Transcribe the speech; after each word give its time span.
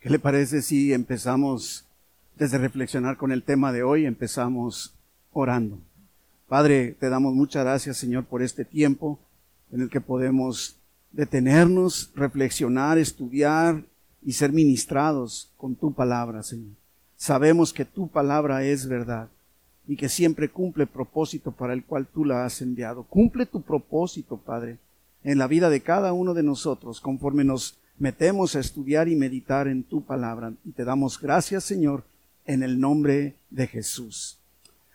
¿Qué 0.00 0.08
le 0.08 0.18
parece 0.18 0.62
si 0.62 0.94
empezamos, 0.94 1.84
desde 2.38 2.56
reflexionar 2.56 3.18
con 3.18 3.32
el 3.32 3.42
tema 3.42 3.70
de 3.70 3.82
hoy, 3.82 4.06
empezamos 4.06 4.94
orando? 5.30 5.78
Padre, 6.48 6.96
te 6.98 7.10
damos 7.10 7.34
muchas 7.34 7.64
gracias, 7.64 7.98
Señor, 7.98 8.24
por 8.24 8.40
este 8.40 8.64
tiempo 8.64 9.18
en 9.70 9.82
el 9.82 9.90
que 9.90 10.00
podemos 10.00 10.78
detenernos, 11.12 12.12
reflexionar, 12.14 12.96
estudiar 12.96 13.84
y 14.24 14.32
ser 14.32 14.54
ministrados 14.54 15.52
con 15.58 15.74
tu 15.74 15.92
palabra, 15.92 16.42
Señor. 16.42 16.72
Sabemos 17.18 17.70
que 17.70 17.84
tu 17.84 18.08
palabra 18.08 18.64
es 18.64 18.88
verdad 18.88 19.28
y 19.86 19.96
que 19.96 20.08
siempre 20.08 20.48
cumple 20.48 20.84
el 20.84 20.88
propósito 20.88 21.52
para 21.52 21.74
el 21.74 21.84
cual 21.84 22.06
tú 22.06 22.24
la 22.24 22.46
has 22.46 22.62
enviado. 22.62 23.02
Cumple 23.02 23.44
tu 23.44 23.60
propósito, 23.60 24.38
Padre, 24.38 24.78
en 25.24 25.36
la 25.36 25.46
vida 25.46 25.68
de 25.68 25.82
cada 25.82 26.14
uno 26.14 26.32
de 26.32 26.42
nosotros, 26.42 27.02
conforme 27.02 27.44
nos 27.44 27.76
metemos 28.00 28.56
a 28.56 28.60
estudiar 28.60 29.08
y 29.08 29.14
meditar 29.14 29.68
en 29.68 29.84
tu 29.84 30.02
palabra. 30.02 30.54
Y 30.64 30.72
te 30.72 30.84
damos 30.84 31.20
gracias, 31.20 31.64
Señor, 31.64 32.02
en 32.46 32.62
el 32.62 32.80
nombre 32.80 33.36
de 33.50 33.66
Jesús. 33.68 34.38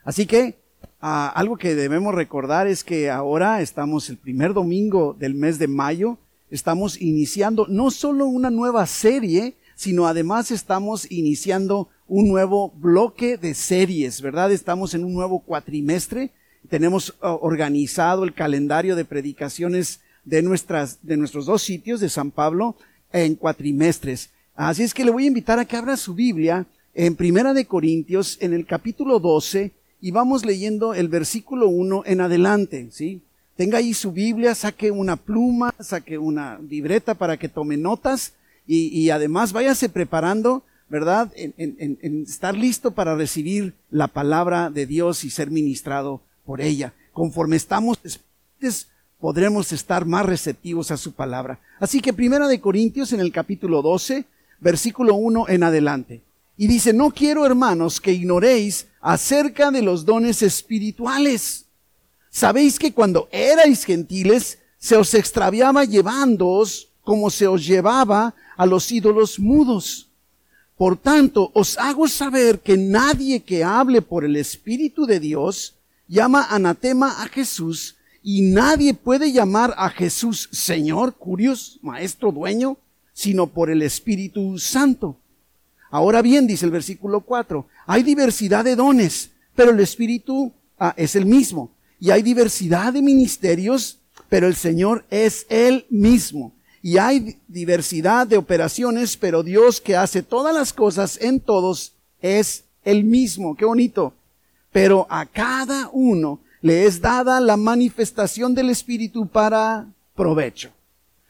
Así 0.03 0.25
que 0.25 0.57
ah, 0.99 1.31
algo 1.35 1.55
que 1.55 1.75
debemos 1.75 2.15
recordar 2.15 2.67
es 2.67 2.83
que 2.83 3.11
ahora 3.11 3.61
estamos 3.61 4.09
el 4.09 4.17
primer 4.17 4.53
domingo 4.53 5.15
del 5.17 5.35
mes 5.35 5.59
de 5.59 5.67
mayo, 5.67 6.17
estamos 6.49 6.99
iniciando 6.99 7.67
no 7.69 7.91
solo 7.91 8.25
una 8.25 8.49
nueva 8.49 8.85
serie, 8.87 9.55
sino 9.75 10.07
además 10.07 10.49
estamos 10.49 11.09
iniciando 11.11 11.89
un 12.07 12.27
nuevo 12.27 12.71
bloque 12.71 13.37
de 13.37 13.53
series, 13.53 14.21
¿verdad? 14.21 14.51
Estamos 14.51 14.95
en 14.95 15.05
un 15.05 15.13
nuevo 15.13 15.41
cuatrimestre, 15.41 16.31
tenemos 16.69 17.15
ah, 17.21 17.37
organizado 17.39 18.23
el 18.23 18.33
calendario 18.33 18.95
de 18.95 19.05
predicaciones 19.05 20.01
de, 20.23 20.41
nuestras, 20.41 20.99
de 21.03 21.17
nuestros 21.17 21.45
dos 21.45 21.61
sitios 21.61 21.99
de 21.99 22.09
San 22.09 22.31
Pablo 22.31 22.75
en 23.11 23.35
cuatrimestres. 23.35 24.29
Así 24.55 24.83
es 24.83 24.93
que 24.93 25.05
le 25.05 25.11
voy 25.11 25.25
a 25.25 25.27
invitar 25.27 25.59
a 25.59 25.65
que 25.65 25.75
abra 25.75 25.97
su 25.97 26.13
Biblia 26.13 26.65
en 26.93 27.15
Primera 27.15 27.53
de 27.53 27.65
Corintios, 27.65 28.37
en 28.41 28.53
el 28.53 28.65
capítulo 28.65 29.19
12, 29.19 29.71
y 30.01 30.11
vamos 30.11 30.45
leyendo 30.45 30.93
el 30.93 31.09
versículo 31.09 31.67
1 31.67 32.03
en 32.05 32.21
adelante, 32.21 32.87
¿sí? 32.91 33.21
Tenga 33.55 33.77
ahí 33.77 33.93
su 33.93 34.11
Biblia, 34.11 34.53
saque 34.53 34.91
una 34.91 35.15
pluma, 35.15 35.73
saque 35.79 36.17
una 36.17 36.59
libreta 36.59 37.15
para 37.15 37.37
que 37.37 37.47
tome 37.47 37.77
notas 37.77 38.33
y, 38.67 38.87
y 38.87 39.09
además 39.09 39.53
váyase 39.53 39.87
preparando, 39.87 40.63
¿verdad? 40.89 41.31
En, 41.35 41.53
en, 41.57 41.97
en, 42.01 42.23
estar 42.23 42.55
listo 42.55 42.91
para 42.91 43.15
recibir 43.15 43.73
la 43.89 44.07
palabra 44.07 44.69
de 44.69 44.85
Dios 44.85 45.23
y 45.23 45.29
ser 45.29 45.51
ministrado 45.51 46.21
por 46.45 46.61
ella. 46.61 46.93
Conforme 47.13 47.55
estamos 47.55 47.97
podremos 49.25 49.71
estar 49.71 50.05
más 50.05 50.23
receptivos 50.23 50.91
a 50.91 50.97
su 50.97 51.13
palabra. 51.13 51.57
Así 51.79 51.99
que 51.99 52.13
Primera 52.13 52.47
de 52.47 52.61
Corintios 52.61 53.11
en 53.11 53.19
el 53.19 53.31
capítulo 53.31 53.81
12, 53.81 54.23
versículo 54.59 55.15
1 55.15 55.49
en 55.49 55.63
adelante. 55.63 56.21
Y 56.57 56.67
dice, 56.67 56.93
no 56.93 57.09
quiero 57.09 57.43
hermanos 57.43 57.99
que 57.99 58.13
ignoréis 58.13 58.85
acerca 59.01 59.71
de 59.71 59.81
los 59.81 60.05
dones 60.05 60.43
espirituales. 60.43 61.65
Sabéis 62.29 62.77
que 62.77 62.93
cuando 62.93 63.27
erais 63.31 63.83
gentiles, 63.83 64.59
se 64.77 64.95
os 64.95 65.11
extraviaba 65.15 65.85
llevándoos 65.85 66.89
como 67.01 67.31
se 67.31 67.47
os 67.47 67.65
llevaba 67.65 68.35
a 68.55 68.67
los 68.67 68.91
ídolos 68.91 69.39
mudos. 69.39 70.07
Por 70.77 70.97
tanto, 70.97 71.49
os 71.55 71.79
hago 71.79 72.07
saber 72.07 72.59
que 72.59 72.77
nadie 72.77 73.39
que 73.39 73.63
hable 73.63 74.03
por 74.03 74.23
el 74.23 74.35
Espíritu 74.35 75.07
de 75.07 75.19
Dios 75.19 75.73
llama 76.07 76.45
anatema 76.51 77.23
a 77.23 77.27
Jesús 77.27 77.95
y 78.27 78.41
nadie 78.41 78.95
puede 78.95 79.31
llamar 79.31 79.75
a 79.77 79.87
Jesús 79.91 80.49
Señor, 80.51 81.13
Curios, 81.13 81.77
Maestro, 81.83 82.31
Dueño, 82.31 82.75
sino 83.13 83.45
por 83.45 83.69
el 83.69 83.83
Espíritu 83.83 84.57
Santo. 84.57 85.15
Ahora 85.91 86.23
bien, 86.23 86.47
dice 86.47 86.65
el 86.65 86.71
versículo 86.71 87.21
4, 87.21 87.67
hay 87.85 88.01
diversidad 88.01 88.65
de 88.65 88.75
dones, 88.75 89.29
pero 89.55 89.69
el 89.69 89.79
Espíritu 89.79 90.51
ah, 90.79 90.95
es 90.97 91.15
el 91.15 91.27
mismo. 91.27 91.69
Y 91.99 92.09
hay 92.09 92.23
diversidad 92.23 92.93
de 92.93 93.03
ministerios, 93.03 93.99
pero 94.27 94.47
el 94.47 94.55
Señor 94.55 95.05
es 95.11 95.45
el 95.47 95.85
mismo. 95.91 96.51
Y 96.81 96.97
hay 96.97 97.37
diversidad 97.47 98.25
de 98.25 98.37
operaciones, 98.37 99.17
pero 99.17 99.43
Dios 99.43 99.79
que 99.79 99.95
hace 99.95 100.23
todas 100.23 100.53
las 100.55 100.73
cosas 100.73 101.19
en 101.21 101.39
todos 101.39 101.93
es 102.23 102.63
el 102.83 103.03
mismo. 103.03 103.55
Qué 103.55 103.65
bonito. 103.65 104.15
Pero 104.71 105.05
a 105.11 105.27
cada 105.27 105.89
uno 105.93 106.39
le 106.65 106.87
es 106.87 106.99
dada 106.99 107.39
la 107.39 107.57
manifestación 107.57 108.55
del 108.55 108.71
Espíritu 108.71 109.27
para 109.27 109.85
provecho. 110.15 110.71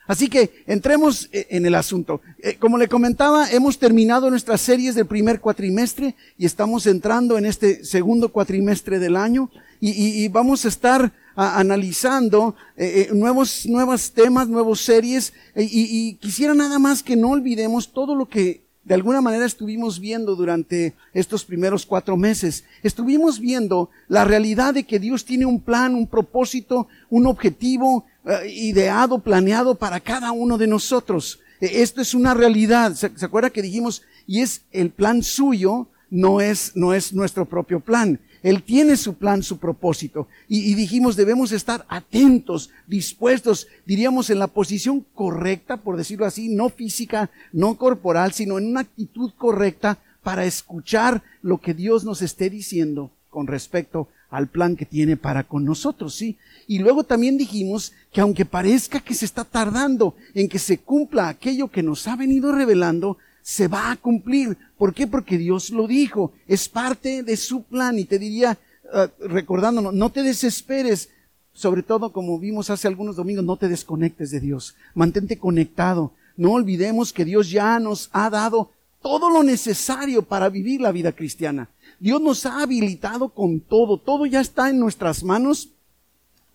Así 0.07 0.29
que 0.29 0.63
entremos 0.65 1.27
eh, 1.33 1.47
en 1.49 1.65
el 1.65 1.75
asunto. 1.75 2.21
Eh, 2.41 2.55
como 2.55 2.77
le 2.77 2.87
comentaba, 2.87 3.51
hemos 3.51 3.77
terminado 3.77 4.29
nuestras 4.29 4.61
series 4.61 4.95
del 4.95 5.07
primer 5.07 5.41
cuatrimestre 5.41 6.15
y 6.37 6.45
estamos 6.45 6.87
entrando 6.87 7.37
en 7.37 7.45
este 7.45 7.83
segundo 7.83 8.29
cuatrimestre 8.29 8.97
del 8.97 9.17
año 9.17 9.51
y, 9.81 10.25
vamos 10.29 10.63
a 10.63 10.69
estar 10.69 11.11
analizando 11.35 12.55
eh, 12.77 13.09
nuevos, 13.11 13.65
nuevos 13.65 14.13
temas, 14.13 14.47
nuevas 14.47 14.79
series 14.79 15.33
y 15.53 16.15
quisiera 16.15 16.53
nada 16.53 16.79
más 16.79 17.03
que 17.03 17.17
no 17.17 17.31
olvidemos 17.31 17.91
todo 17.91 18.15
lo 18.15 18.29
que 18.29 18.64
de 18.85 18.93
alguna 18.93 19.19
manera 19.19 19.45
estuvimos 19.45 19.99
viendo 19.99 20.35
durante 20.35 20.93
estos 21.11 21.43
primeros 21.43 21.87
cuatro 21.87 22.15
meses. 22.15 22.63
Estuvimos 22.83 23.39
viendo 23.39 23.89
la 24.07 24.25
realidad 24.25 24.75
de 24.75 24.83
que 24.83 24.99
Dios 24.99 25.25
tiene 25.25 25.47
un 25.47 25.59
plan, 25.59 25.95
un 25.95 26.05
propósito, 26.05 26.87
un 27.09 27.25
objetivo 27.25 28.05
eh, 28.25 28.47
ideado, 28.47 29.17
planeado 29.19 29.73
para 29.73 29.99
cada 29.99 30.31
uno 30.31 30.59
de 30.59 30.67
nosotros. 30.67 31.39
E, 31.59 31.81
esto 31.81 31.99
es 31.99 32.13
una 32.13 32.35
realidad. 32.35 32.93
¿Se, 32.93 33.09
¿Se, 33.17 33.25
acuerda 33.25 33.49
que 33.49 33.63
dijimos, 33.63 34.03
y 34.27 34.41
es 34.41 34.61
el 34.71 34.91
plan 34.91 35.23
suyo, 35.23 35.87
no 36.11 36.39
es, 36.39 36.73
no 36.75 36.93
es 36.93 37.11
nuestro 37.11 37.45
propio 37.45 37.79
plan. 37.79 38.19
Él 38.45 38.61
tiene 38.61 38.95
su 38.95 39.15
plan, 39.15 39.41
su 39.41 39.57
propósito. 39.57 40.27
Y, 40.47 40.75
dijimos, 40.75 41.15
debemos 41.15 41.51
estar 41.51 41.83
atentos, 41.89 42.69
dispuestos, 42.85 43.65
diríamos, 43.87 44.29
en 44.29 44.37
la 44.37 44.45
posición 44.45 45.03
correcta, 45.15 45.77
por 45.77 45.97
decirlo 45.97 46.27
así, 46.27 46.49
no 46.49 46.69
física, 46.69 47.31
no 47.51 47.75
corporal, 47.75 48.33
sino 48.33 48.59
en 48.59 48.67
una 48.67 48.81
actitud 48.81 49.31
correcta 49.35 49.97
para 50.21 50.45
escuchar 50.45 51.23
lo 51.41 51.57
que 51.57 51.73
Dios 51.73 52.03
nos 52.03 52.21
esté 52.21 52.51
diciendo 52.51 53.09
con 53.31 53.47
respecto 53.47 54.09
al 54.29 54.47
plan 54.47 54.75
que 54.75 54.85
tiene 54.85 55.17
para 55.17 55.45
con 55.45 55.65
nosotros, 55.65 56.13
¿sí? 56.13 56.37
Y 56.67 56.77
luego 56.77 57.03
también 57.03 57.39
dijimos 57.39 57.93
que 58.13 58.21
aunque 58.21 58.45
parezca 58.45 58.99
que 58.99 59.15
se 59.15 59.25
está 59.25 59.43
tardando 59.43 60.15
en 60.35 60.49
que 60.49 60.59
se 60.59 60.77
cumpla 60.77 61.29
aquello 61.29 61.69
que 61.69 61.81
nos 61.81 62.07
ha 62.07 62.15
venido 62.15 62.51
revelando, 62.51 63.17
se 63.45 63.67
va 63.67 63.91
a 63.91 63.95
cumplir. 63.95 64.57
¿Por 64.75 64.95
qué? 64.95 65.05
Porque 65.05 65.37
Dios 65.37 65.69
lo 65.69 65.85
dijo. 65.85 66.33
Es 66.47 66.67
parte 66.67 67.21
de 67.21 67.37
su 67.37 67.61
plan. 67.61 67.99
Y 67.99 68.05
te 68.05 68.17
diría, 68.17 68.57
uh, 68.85 69.27
recordándonos, 69.27 69.93
no 69.93 70.09
te 70.09 70.23
desesperes. 70.23 71.09
Sobre 71.53 71.83
todo, 71.83 72.11
como 72.11 72.39
vimos 72.39 72.71
hace 72.71 72.87
algunos 72.87 73.15
domingos, 73.15 73.45
no 73.45 73.55
te 73.55 73.67
desconectes 73.67 74.31
de 74.31 74.39
Dios. 74.39 74.75
Mantente 74.95 75.37
conectado. 75.37 76.11
No 76.35 76.53
olvidemos 76.53 77.13
que 77.13 77.23
Dios 77.23 77.51
ya 77.51 77.79
nos 77.79 78.09
ha 78.13 78.31
dado 78.31 78.71
todo 78.99 79.29
lo 79.29 79.43
necesario 79.43 80.23
para 80.23 80.49
vivir 80.49 80.81
la 80.81 80.91
vida 80.91 81.11
cristiana. 81.11 81.69
Dios 81.99 82.19
nos 82.19 82.47
ha 82.47 82.63
habilitado 82.63 83.29
con 83.29 83.59
todo. 83.59 83.99
Todo 83.99 84.25
ya 84.25 84.41
está 84.41 84.71
en 84.71 84.79
nuestras 84.79 85.23
manos 85.23 85.69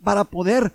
para 0.02 0.24
poder, 0.24 0.72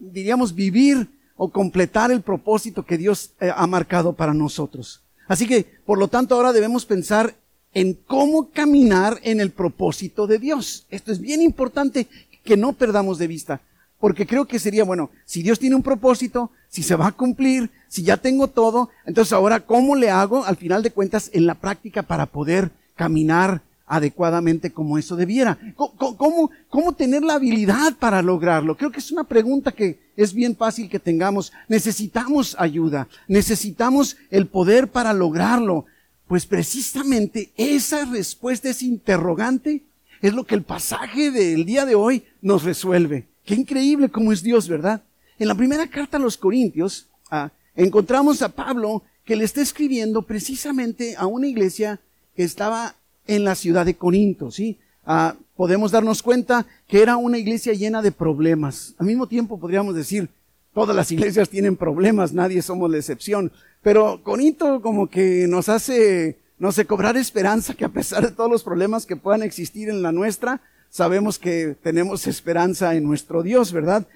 diríamos, 0.00 0.52
vivir 0.52 1.08
o 1.36 1.48
completar 1.48 2.10
el 2.10 2.22
propósito 2.22 2.84
que 2.84 2.98
Dios 2.98 3.30
eh, 3.38 3.52
ha 3.54 3.68
marcado 3.68 4.14
para 4.14 4.34
nosotros. 4.34 5.04
Así 5.28 5.46
que, 5.46 5.64
por 5.84 5.98
lo 5.98 6.08
tanto, 6.08 6.34
ahora 6.34 6.52
debemos 6.52 6.86
pensar 6.86 7.36
en 7.74 7.94
cómo 7.94 8.50
caminar 8.50 9.20
en 9.22 9.40
el 9.40 9.50
propósito 9.50 10.26
de 10.26 10.38
Dios. 10.38 10.86
Esto 10.90 11.12
es 11.12 11.20
bien 11.20 11.42
importante 11.42 12.08
que 12.44 12.56
no 12.56 12.72
perdamos 12.72 13.18
de 13.18 13.26
vista, 13.26 13.60
porque 14.00 14.26
creo 14.26 14.46
que 14.46 14.58
sería, 14.58 14.84
bueno, 14.84 15.10
si 15.26 15.42
Dios 15.42 15.58
tiene 15.58 15.76
un 15.76 15.82
propósito, 15.82 16.50
si 16.68 16.82
se 16.82 16.96
va 16.96 17.08
a 17.08 17.12
cumplir, 17.12 17.70
si 17.88 18.02
ya 18.02 18.16
tengo 18.16 18.48
todo, 18.48 18.88
entonces 19.04 19.32
ahora, 19.32 19.60
¿cómo 19.60 19.96
le 19.96 20.10
hago 20.10 20.44
al 20.44 20.56
final 20.56 20.82
de 20.82 20.90
cuentas 20.90 21.30
en 21.34 21.46
la 21.46 21.54
práctica 21.54 22.02
para 22.02 22.26
poder 22.26 22.70
caminar 22.96 23.60
adecuadamente 23.88 24.72
como 24.72 24.98
eso 24.98 25.16
debiera. 25.16 25.58
¿Cómo, 25.74 26.50
¿Cómo, 26.68 26.92
tener 26.92 27.22
la 27.22 27.34
habilidad 27.34 27.96
para 27.98 28.22
lograrlo? 28.22 28.76
Creo 28.76 28.92
que 28.92 29.00
es 29.00 29.10
una 29.10 29.24
pregunta 29.24 29.72
que 29.72 29.98
es 30.16 30.32
bien 30.34 30.54
fácil 30.54 30.88
que 30.88 30.98
tengamos. 30.98 31.52
Necesitamos 31.68 32.54
ayuda, 32.58 33.08
necesitamos 33.26 34.16
el 34.30 34.46
poder 34.46 34.88
para 34.88 35.12
lograrlo. 35.12 35.86
Pues 36.26 36.44
precisamente 36.44 37.50
esa 37.56 38.04
respuesta, 38.04 38.68
ese 38.68 38.84
interrogante, 38.84 39.82
es 40.20 40.34
lo 40.34 40.44
que 40.44 40.54
el 40.54 40.62
pasaje 40.62 41.30
del 41.30 41.64
día 41.64 41.86
de 41.86 41.94
hoy 41.94 42.24
nos 42.42 42.64
resuelve. 42.64 43.28
Qué 43.44 43.54
increíble 43.54 44.10
cómo 44.10 44.32
es 44.32 44.42
Dios, 44.42 44.68
¿verdad? 44.68 45.02
En 45.38 45.48
la 45.48 45.54
primera 45.54 45.86
carta 45.88 46.16
a 46.16 46.20
los 46.20 46.36
Corintios, 46.36 47.06
ah, 47.30 47.50
encontramos 47.76 48.42
a 48.42 48.50
Pablo 48.50 49.04
que 49.24 49.36
le 49.36 49.44
está 49.44 49.62
escribiendo 49.62 50.22
precisamente 50.22 51.14
a 51.16 51.26
una 51.26 51.46
iglesia 51.46 52.00
que 52.34 52.42
estaba 52.42 52.96
en 53.28 53.44
la 53.44 53.54
ciudad 53.54 53.86
de 53.86 53.94
Corinto, 53.94 54.50
¿sí? 54.50 54.78
Ah, 55.06 55.36
podemos 55.56 55.92
darnos 55.92 56.22
cuenta 56.22 56.66
que 56.88 57.00
era 57.00 57.16
una 57.16 57.38
iglesia 57.38 57.72
llena 57.74 58.02
de 58.02 58.10
problemas. 58.10 58.94
Al 58.98 59.06
mismo 59.06 59.28
tiempo 59.28 59.60
podríamos 59.60 59.94
decir, 59.94 60.28
todas 60.74 60.96
las 60.96 61.12
iglesias 61.12 61.48
tienen 61.48 61.76
problemas, 61.76 62.32
nadie 62.32 62.62
somos 62.62 62.90
la 62.90 62.96
excepción, 62.96 63.52
pero 63.82 64.22
Corinto 64.22 64.80
como 64.82 65.08
que 65.08 65.46
nos 65.46 65.68
hace, 65.68 66.38
no 66.58 66.72
sé, 66.72 66.84
cobrar 66.84 67.16
esperanza 67.16 67.74
que 67.74 67.84
a 67.84 67.90
pesar 67.90 68.24
de 68.24 68.32
todos 68.32 68.50
los 68.50 68.64
problemas 68.64 69.06
que 69.06 69.16
puedan 69.16 69.42
existir 69.42 69.88
en 69.88 70.02
la 70.02 70.10
nuestra, 70.10 70.60
sabemos 70.90 71.38
que 71.38 71.76
tenemos 71.82 72.26
esperanza 72.26 72.94
en 72.94 73.04
nuestro 73.04 73.42
Dios, 73.42 73.72
¿verdad? 73.72 74.06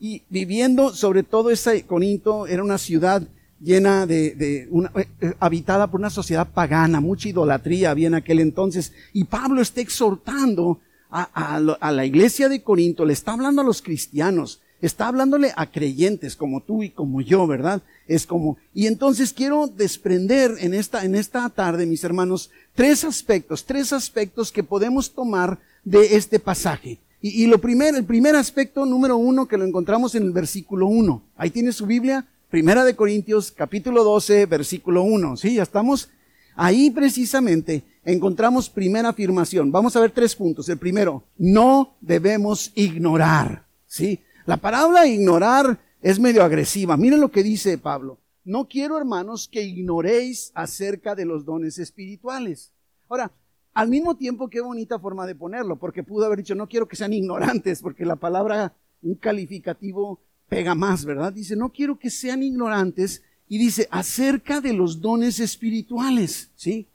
Y 0.00 0.22
viviendo 0.28 0.94
sobre 0.94 1.22
todo 1.22 1.50
ese 1.50 1.82
Corinto 1.84 2.46
era 2.46 2.62
una 2.62 2.78
ciudad 2.78 3.22
llena 3.60 4.06
de, 4.06 4.68
una, 4.70 4.90
eh, 4.94 5.08
eh, 5.20 5.34
habitada 5.40 5.88
por 5.88 6.00
una 6.00 6.10
sociedad 6.10 6.48
pagana, 6.48 7.00
mucha 7.00 7.28
idolatría 7.28 7.90
había 7.90 8.08
en 8.08 8.14
aquel 8.14 8.40
entonces. 8.40 8.92
Y 9.12 9.24
Pablo 9.24 9.60
está 9.60 9.80
exhortando 9.80 10.80
a, 11.10 11.56
a, 11.56 11.92
la 11.92 12.04
iglesia 12.04 12.48
de 12.48 12.62
Corinto, 12.62 13.04
le 13.04 13.14
está 13.14 13.32
hablando 13.32 13.62
a 13.62 13.64
los 13.64 13.80
cristianos, 13.80 14.60
está 14.82 15.08
hablándole 15.08 15.52
a 15.56 15.70
creyentes 15.70 16.36
como 16.36 16.60
tú 16.60 16.82
y 16.82 16.90
como 16.90 17.20
yo, 17.20 17.46
¿verdad? 17.46 17.82
Es 18.06 18.26
como, 18.26 18.58
y 18.74 18.86
entonces 18.86 19.32
quiero 19.32 19.66
desprender 19.66 20.56
en 20.60 20.74
esta, 20.74 21.04
en 21.04 21.14
esta 21.14 21.48
tarde, 21.48 21.86
mis 21.86 22.04
hermanos, 22.04 22.50
tres 22.74 23.04
aspectos, 23.04 23.64
tres 23.64 23.92
aspectos 23.92 24.52
que 24.52 24.62
podemos 24.62 25.12
tomar 25.12 25.58
de 25.84 26.16
este 26.16 26.38
pasaje. 26.38 26.98
Y, 27.20 27.42
y 27.42 27.46
lo 27.46 27.58
primero, 27.58 27.96
el 27.96 28.04
primer 28.04 28.36
aspecto 28.36 28.84
número 28.84 29.16
uno 29.16 29.48
que 29.48 29.56
lo 29.56 29.64
encontramos 29.64 30.14
en 30.14 30.24
el 30.24 30.30
versículo 30.30 30.86
uno. 30.86 31.22
Ahí 31.36 31.50
tiene 31.50 31.72
su 31.72 31.86
Biblia, 31.86 32.26
Primera 32.50 32.82
de 32.82 32.96
Corintios, 32.96 33.52
capítulo 33.52 34.02
12, 34.04 34.46
versículo 34.46 35.02
1. 35.02 35.36
Sí, 35.36 35.56
ya 35.56 35.62
estamos. 35.62 36.08
Ahí 36.54 36.90
precisamente 36.90 37.84
encontramos 38.06 38.70
primera 38.70 39.10
afirmación. 39.10 39.70
Vamos 39.70 39.94
a 39.94 40.00
ver 40.00 40.12
tres 40.12 40.34
puntos. 40.34 40.66
El 40.70 40.78
primero, 40.78 41.24
no 41.36 41.98
debemos 42.00 42.72
ignorar. 42.74 43.66
Sí, 43.84 44.20
la 44.46 44.56
palabra 44.56 45.06
ignorar 45.06 45.78
es 46.00 46.18
medio 46.18 46.42
agresiva. 46.42 46.96
Miren 46.96 47.20
lo 47.20 47.30
que 47.30 47.42
dice 47.42 47.76
Pablo. 47.76 48.16
No 48.44 48.66
quiero, 48.66 48.96
hermanos, 48.96 49.46
que 49.46 49.62
ignoréis 49.62 50.50
acerca 50.54 51.14
de 51.14 51.26
los 51.26 51.44
dones 51.44 51.78
espirituales. 51.78 52.72
Ahora, 53.10 53.30
al 53.74 53.90
mismo 53.90 54.16
tiempo, 54.16 54.48
qué 54.48 54.62
bonita 54.62 54.98
forma 54.98 55.26
de 55.26 55.34
ponerlo, 55.34 55.76
porque 55.76 56.02
pudo 56.02 56.24
haber 56.24 56.38
dicho, 56.38 56.54
no 56.54 56.66
quiero 56.66 56.88
que 56.88 56.96
sean 56.96 57.12
ignorantes, 57.12 57.82
porque 57.82 58.06
la 58.06 58.16
palabra, 58.16 58.72
un 59.02 59.16
calificativo 59.16 60.22
pega 60.48 60.74
más, 60.74 61.04
¿verdad? 61.04 61.32
Dice, 61.32 61.56
no 61.56 61.70
quiero 61.70 61.98
que 61.98 62.10
sean 62.10 62.42
ignorantes 62.42 63.22
y 63.48 63.58
dice, 63.58 63.88
acerca 63.90 64.60
de 64.60 64.72
los 64.72 65.00
dones 65.00 65.40
espirituales, 65.40 66.50
¿sí? 66.56 66.86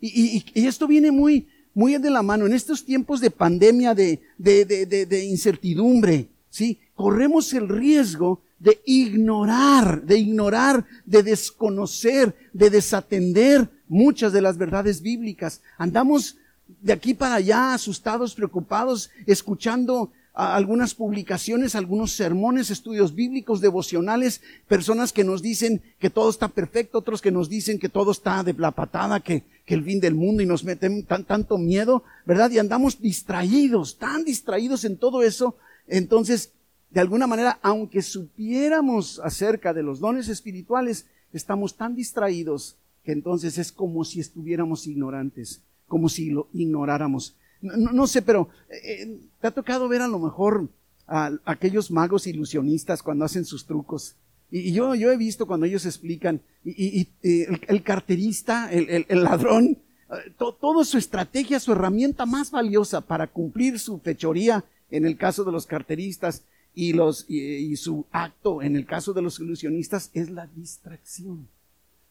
Y, 0.00 0.44
esto 0.54 0.88
viene 0.88 1.12
muy, 1.12 1.46
muy 1.74 1.96
de 1.96 2.10
la 2.10 2.22
mano. 2.22 2.46
En 2.46 2.52
estos 2.52 2.84
tiempos 2.84 3.20
de 3.20 3.30
pandemia, 3.30 3.94
de, 3.94 4.20
de, 4.36 4.64
de, 4.64 5.06
de 5.06 5.24
incertidumbre, 5.24 6.28
¿sí? 6.50 6.78
Corremos 6.94 7.52
el 7.52 7.68
riesgo 7.68 8.42
de 8.58 8.80
ignorar, 8.84 10.02
de 10.02 10.18
ignorar, 10.18 10.86
de 11.04 11.22
desconocer, 11.22 12.34
de 12.52 12.70
desatender 12.70 13.68
muchas 13.88 14.32
de 14.32 14.40
las 14.40 14.56
verdades 14.56 15.02
bíblicas. 15.02 15.60
Andamos 15.78 16.36
de 16.80 16.92
aquí 16.92 17.14
para 17.14 17.36
allá 17.36 17.74
asustados, 17.74 18.34
preocupados, 18.34 19.10
escuchando 19.26 20.12
algunas 20.34 20.94
publicaciones, 20.94 21.74
algunos 21.74 22.12
sermones, 22.12 22.70
estudios 22.70 23.14
bíblicos, 23.14 23.60
devocionales, 23.60 24.40
personas 24.66 25.12
que 25.12 25.24
nos 25.24 25.42
dicen 25.42 25.82
que 25.98 26.10
todo 26.10 26.30
está 26.30 26.48
perfecto, 26.48 26.98
otros 26.98 27.20
que 27.20 27.30
nos 27.30 27.48
dicen 27.50 27.78
que 27.78 27.90
todo 27.90 28.12
está 28.12 28.42
de 28.42 28.54
la 28.54 28.70
patada, 28.70 29.20
que, 29.20 29.44
que 29.66 29.74
el 29.74 29.84
fin 29.84 30.00
del 30.00 30.14
mundo 30.14 30.42
y 30.42 30.46
nos 30.46 30.64
meten 30.64 31.04
tan, 31.04 31.24
tanto 31.24 31.58
miedo, 31.58 32.02
¿verdad? 32.24 32.50
Y 32.50 32.58
andamos 32.58 33.00
distraídos, 33.00 33.98
tan 33.98 34.24
distraídos 34.24 34.84
en 34.84 34.96
todo 34.96 35.22
eso. 35.22 35.56
Entonces, 35.86 36.52
de 36.90 37.00
alguna 37.00 37.26
manera, 37.26 37.58
aunque 37.62 38.00
supiéramos 38.00 39.20
acerca 39.22 39.74
de 39.74 39.82
los 39.82 40.00
dones 40.00 40.28
espirituales, 40.28 41.06
estamos 41.32 41.76
tan 41.76 41.94
distraídos 41.94 42.76
que 43.04 43.12
entonces 43.12 43.58
es 43.58 43.72
como 43.72 44.04
si 44.04 44.20
estuviéramos 44.20 44.86
ignorantes, 44.86 45.62
como 45.88 46.08
si 46.08 46.30
lo 46.30 46.48
ignoráramos. 46.52 47.36
No, 47.62 48.06
sé, 48.06 48.22
pero 48.22 48.48
eh, 48.68 49.20
te 49.40 49.46
ha 49.46 49.50
tocado 49.50 49.88
ver 49.88 50.02
a 50.02 50.08
lo 50.08 50.18
mejor 50.18 50.68
a, 51.06 51.30
aquellos 51.44 51.90
magos 51.90 52.26
ilusionistas 52.26 53.02
cuando 53.02 53.24
hacen 53.24 53.44
sus 53.44 53.66
trucos. 53.66 54.16
Y, 54.50 54.72
yo, 54.72 54.94
yo 54.94 55.10
he 55.10 55.16
visto 55.16 55.46
cuando 55.46 55.64
ellos 55.66 55.86
explican, 55.86 56.42
y, 56.64 57.08
el, 57.22 57.82
carterista, 57.82 58.70
el, 58.70 59.06
ladrón, 59.22 59.78
eh, 60.10 60.32
toda 60.36 60.84
su 60.84 60.98
estrategia, 60.98 61.60
su 61.60 61.72
herramienta 61.72 62.26
más 62.26 62.50
valiosa 62.50 63.00
para 63.00 63.28
cumplir 63.28 63.78
su 63.78 63.98
fechoría 63.98 64.64
en 64.90 65.06
el 65.06 65.16
caso 65.16 65.44
de 65.44 65.52
los 65.52 65.66
carteristas 65.66 66.44
y, 66.74 66.92
los, 66.92 67.24
y 67.28 67.74
su 67.76 68.06
acto 68.10 68.60
en 68.60 68.76
el 68.76 68.84
caso 68.84 69.12
de 69.12 69.22
los 69.22 69.40
ilusionistas 69.40 70.10
es 70.12 70.30
la 70.30 70.46
distracción 70.48 71.48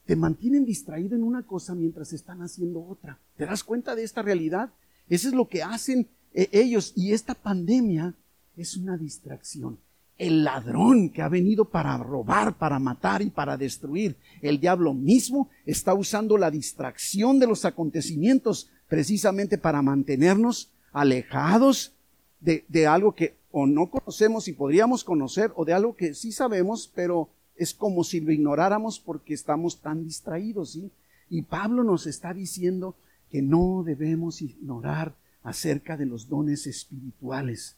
te 0.05 0.15
mantienen 0.15 0.65
distraído 0.65 1.15
en 1.15 1.23
una 1.23 1.43
cosa 1.43 1.75
mientras 1.75 2.13
están 2.13 2.41
haciendo 2.41 2.85
otra. 2.85 3.17
¿Te 3.37 3.45
das 3.45 3.63
cuenta 3.63 3.95
de 3.95 4.03
esta 4.03 4.21
realidad? 4.21 4.69
Eso 5.11 5.27
es 5.27 5.33
lo 5.33 5.49
que 5.49 5.61
hacen 5.61 6.07
eh, 6.33 6.47
ellos. 6.53 6.93
Y 6.95 7.11
esta 7.11 7.35
pandemia 7.35 8.15
es 8.55 8.77
una 8.77 8.95
distracción. 8.95 9.77
El 10.17 10.45
ladrón 10.45 11.09
que 11.09 11.21
ha 11.21 11.27
venido 11.27 11.65
para 11.65 11.97
robar, 11.97 12.57
para 12.57 12.79
matar 12.79 13.21
y 13.21 13.29
para 13.29 13.57
destruir, 13.57 14.15
el 14.41 14.61
diablo 14.61 14.93
mismo 14.93 15.49
está 15.65 15.93
usando 15.93 16.37
la 16.37 16.49
distracción 16.49 17.39
de 17.39 17.47
los 17.47 17.65
acontecimientos 17.65 18.69
precisamente 18.87 19.57
para 19.57 19.81
mantenernos 19.81 20.71
alejados 20.93 21.93
de, 22.39 22.87
algo 22.87 23.13
que 23.13 23.35
o 23.51 23.65
no 23.65 23.89
conocemos 23.89 24.47
y 24.47 24.53
podríamos 24.53 25.03
conocer, 25.03 25.51
o 25.55 25.65
de 25.65 25.73
algo 25.73 25.93
que 25.93 26.13
sí 26.13 26.31
sabemos, 26.31 26.89
pero 26.95 27.27
es 27.57 27.73
como 27.73 28.05
si 28.05 28.21
lo 28.21 28.31
ignoráramos 28.31 28.97
porque 28.97 29.33
estamos 29.33 29.81
tan 29.81 30.05
distraídos, 30.05 30.71
¿sí? 30.71 30.89
Y 31.29 31.41
Pablo 31.41 31.83
nos 31.83 32.07
está 32.07 32.33
diciendo 32.33 32.95
que 33.31 33.41
no 33.41 33.83
debemos 33.85 34.41
ignorar 34.41 35.15
acerca 35.41 35.95
de 35.97 36.05
los 36.05 36.27
dones 36.27 36.67
espirituales. 36.67 37.77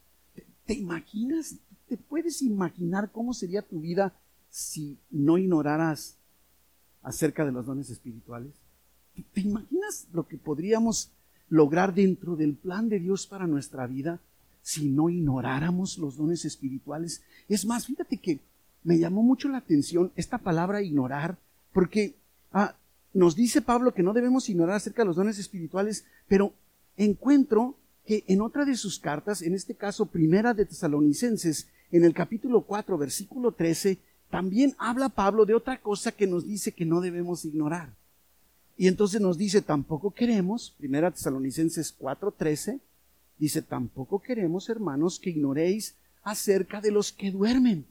¿Te, 0.66 0.74
imaginas? 0.74 1.56
¿Te 1.88 1.96
puedes 1.96 2.42
imaginar 2.42 3.12
cómo 3.12 3.34
sería 3.34 3.62
tu 3.62 3.80
vida 3.80 4.14
si 4.50 4.98
no 5.12 5.38
ignoraras 5.38 6.18
acerca 7.04 7.46
de 7.46 7.52
los 7.52 7.68
dones 7.68 7.92
espirituales? 7.92 8.54
¿Te, 9.34 9.42
imaginas 9.42 10.08
lo 10.12 10.28
que 10.28 10.38
podríamos 10.38 11.12
lograr 11.50 11.94
dentro 11.94 12.36
del 12.36 12.56
plan 12.56 12.90
de 12.90 13.00
Dios 13.00 13.28
para 13.28 13.46
nuestra 13.46 13.86
vida 13.86 14.20
si 14.64 14.90
no 14.90 15.10
ignoráramos 15.10 16.00
los 16.00 16.18
dones 16.18 16.46
espirituales? 16.46 17.22
Es 17.48 17.66
más, 17.66 17.86
fíjate 17.86 18.18
que 18.18 18.40
me 18.84 18.98
llamó 18.98 19.22
mucho 19.22 19.50
la 19.50 19.60
atención 19.60 20.12
esta 20.16 20.40
palabra 20.40 20.82
ignorar, 20.82 21.38
porque 21.72 22.16
ah, 22.52 22.76
nos 23.14 23.36
dice 23.36 23.62
Pablo 23.62 23.94
que 23.94 24.04
no 24.04 24.14
debemos 24.14 24.50
ignorar 24.50 24.78
acerca 24.78 25.04
de 25.04 25.08
los 25.08 25.16
dones 25.16 25.38
espirituales, 25.38 26.06
pero 26.28 26.54
encuentro 26.98 27.76
que 28.06 28.24
en 28.28 28.42
otra 28.42 28.66
de 28.66 28.76
sus 28.76 29.00
cartas, 29.00 29.42
en 29.42 29.54
este 29.54 29.76
caso 29.76 30.08
primera 30.08 30.54
de 30.54 30.66
Tesalonicenses, 30.66 31.68
en 31.92 32.04
el 32.04 32.14
capítulo 32.14 32.62
4, 32.62 32.98
versículo 32.98 33.52
13, 33.52 34.00
también 34.30 34.76
habla 34.80 35.10
Pablo 35.10 35.46
de 35.46 35.54
otra 35.54 35.80
cosa 35.80 36.12
que 36.12 36.26
nos 36.26 36.48
dice 36.48 36.72
que 36.72 36.86
no 36.86 37.02
debemos 37.02 37.46
ignorar. 37.46 37.94
Y 38.76 38.88
entonces 38.88 39.22
nos 39.22 39.38
dice, 39.38 39.62
tampoco 39.62 40.12
queremos, 40.12 40.74
primera 40.78 41.12
Tesalonicenses 41.12 41.92
4, 41.92 42.32
13, 42.32 42.80
dice, 43.38 43.62
tampoco 43.62 44.20
queremos, 44.20 44.70
hermanos, 44.70 45.20
que 45.20 45.30
ignoréis 45.30 45.96
acerca 46.24 46.82
de 46.82 46.90
los 46.90 47.12
que 47.12 47.32
duermen, 47.32 47.86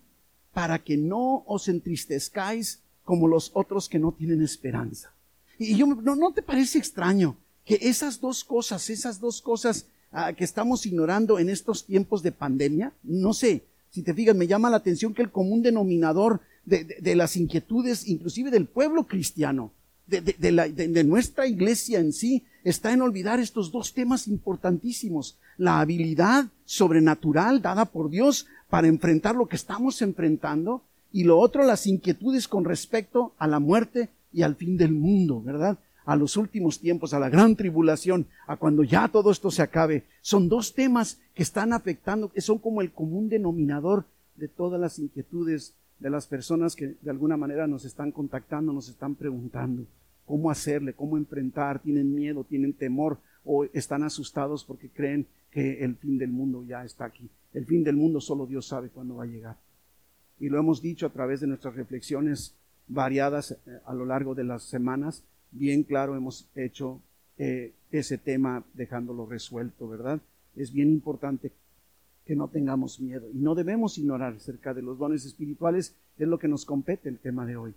para 0.53 0.81
que 0.81 0.97
no 0.97 1.45
os 1.47 1.69
entristezcáis 1.69 2.81
como 3.05 3.29
los 3.29 3.51
otros 3.55 3.89
que 3.89 3.99
no 3.99 4.13
tienen 4.13 4.43
esperanza. 4.43 5.13
Y 5.59 5.77
yo, 5.77 5.87
¿no, 5.87 6.17
no 6.17 6.33
te 6.33 6.43
parece 6.43 6.79
extraño 6.79 7.37
que 7.65 7.79
esas 7.83 8.21
dos 8.21 8.45
cosas, 8.45 8.91
esas 8.91 9.21
dos 9.21 9.41
cosas 9.41 9.87
ah, 10.11 10.33
que 10.33 10.45
estamos 10.45 10.87
ignorando 10.87 11.39
en 11.39 11.49
estos 11.49 11.85
tiempos 11.85 12.23
de 12.23 12.33
pandemia, 12.33 12.93
no 13.03 13.33
sé, 13.33 13.65
si 13.91 14.03
te 14.03 14.15
fijas, 14.15 14.35
me 14.35 14.47
llama 14.47 14.71
la 14.71 14.79
atención 14.79 15.13
que 15.13 15.23
el 15.23 15.31
común 15.31 15.63
denominador 15.63 16.41
de, 16.65 17.15
las 17.17 17.37
inquietudes, 17.37 18.09
inclusive 18.09 18.51
del 18.51 18.67
pueblo 18.67 19.07
cristiano, 19.07 19.73
de, 20.07 20.53
la, 20.53 20.69
de, 20.69 21.05
nuestra 21.05 21.47
iglesia 21.47 21.99
en 21.99 22.13
sí, 22.13 22.45
está 22.65 22.93
en 22.93 23.03
olvidar 23.03 23.41
estos 23.41 23.71
dos 23.71 23.93
temas 23.93 24.29
importantísimos. 24.29 25.39
La 25.59 25.81
habilidad 25.81 26.47
sobrenatural 26.65 27.61
dada 27.61 27.85
por 27.85 28.11
Dios 28.11 28.47
para 28.71 28.89
enfrentar 28.89 29.35
lo 29.35 29.47
que 29.47 29.57
estamos 29.57 30.01
enfrentando 30.03 30.83
y 31.13 31.25
lo 31.25 31.39
otro, 31.39 31.63
las 31.63 31.87
inquietudes 31.87 32.49
con 32.49 32.65
respecto 32.65 33.35
a 33.39 33.47
la 33.47 33.61
muerte 33.61 34.09
y 34.33 34.43
al 34.43 34.57
fin 34.57 34.79
del 34.79 34.93
mundo, 34.93 35.43
¿verdad? 35.43 35.79
A 36.05 36.17
los 36.17 36.37
últimos 36.37 36.81
tiempos, 36.81 37.13
a 37.13 37.21
la 37.21 37.29
gran 37.29 37.55
tribulación, 37.55 38.27
a 38.47 38.57
cuando 38.57 38.83
ya 38.83 39.09
todo 39.09 39.31
esto 39.31 39.51
se 39.51 39.63
acabe. 39.63 40.05
Son 40.23 40.49
dos 40.49 40.75
temas 40.75 41.21
que 41.35 41.43
están 41.43 41.73
afectando, 41.73 42.33
que 42.33 42.41
son 42.41 42.59
como 42.59 42.81
el 42.81 42.93
común 42.93 43.29
denominador 43.29 44.07
de 44.37 44.49
todas 44.49 44.81
las 44.81 44.99
inquietudes 44.99 45.75
de 46.01 46.11
las 46.11 46.27
personas 46.27 46.75
que 46.75 46.97
de 47.01 47.11
alguna 47.11 47.37
manera 47.37 47.67
nos 47.67 47.85
están 47.85 48.11
contactando, 48.11 48.73
nos 48.73 48.89
están 48.89 49.15
preguntando 49.15 49.85
cómo 50.25 50.51
hacerle, 50.51 50.95
cómo 50.95 51.19
enfrentar, 51.19 51.79
tienen 51.81 52.15
miedo, 52.15 52.43
tienen 52.43 52.73
temor 52.73 53.19
o 53.45 53.65
están 53.67 54.03
asustados 54.03 54.65
porque 54.65 54.89
creen 54.89 55.27
que 55.51 55.85
el 55.85 55.95
fin 55.97 56.17
del 56.17 56.31
mundo 56.31 56.65
ya 56.67 56.85
está 56.85 57.05
aquí. 57.05 57.29
El 57.53 57.67
fin 57.67 57.85
del 57.85 57.97
mundo 57.97 58.21
solo 58.21 58.47
Dios 58.47 58.67
sabe 58.67 58.89
cuándo 58.89 59.17
va 59.17 59.25
a 59.25 59.27
llegar 59.27 59.57
y 60.43 60.49
lo 60.49 60.59
hemos 60.59 60.83
dicho 60.83 61.07
a 61.07 61.11
través 61.11 61.41
de 61.41 61.47
nuestras 61.47 61.77
reflexiones 61.77 62.53
variadas 62.89 63.53
eh, 63.53 63.79
a 63.87 63.95
lo 63.95 64.05
largo 64.05 64.35
de 64.35 64.43
las 64.43 64.65
semanas, 64.65 65.23
bien 65.53 65.85
claro 65.85 66.17
hemos 66.17 66.49
hecho 66.57 67.01
eh, 67.39 67.73
ese 67.93 68.19
tema 68.19 68.65
dejándolo 68.75 69.25
resuelto, 69.25 69.89
¿verdad? 69.89 70.21
Es 70.57 70.73
bien 70.73 70.91
importante 70.91 71.53
que 72.27 72.35
no 72.35 72.49
tengamos 72.49 72.99
miedo 72.99 73.31
y 73.33 73.39
no 73.39 73.55
debemos 73.55 73.99
ignorar 73.99 74.35
acerca 74.35 74.75
de 74.75 74.83
los 74.83 74.99
dones 74.99 75.25
espirituales, 75.25 75.95
es 76.19 76.27
lo 76.27 76.41
que 76.41 76.49
nos 76.49 76.65
compete 76.65 77.09
el 77.09 77.19
tema 77.19 77.47
de 77.47 77.57
hoy. 77.57 77.73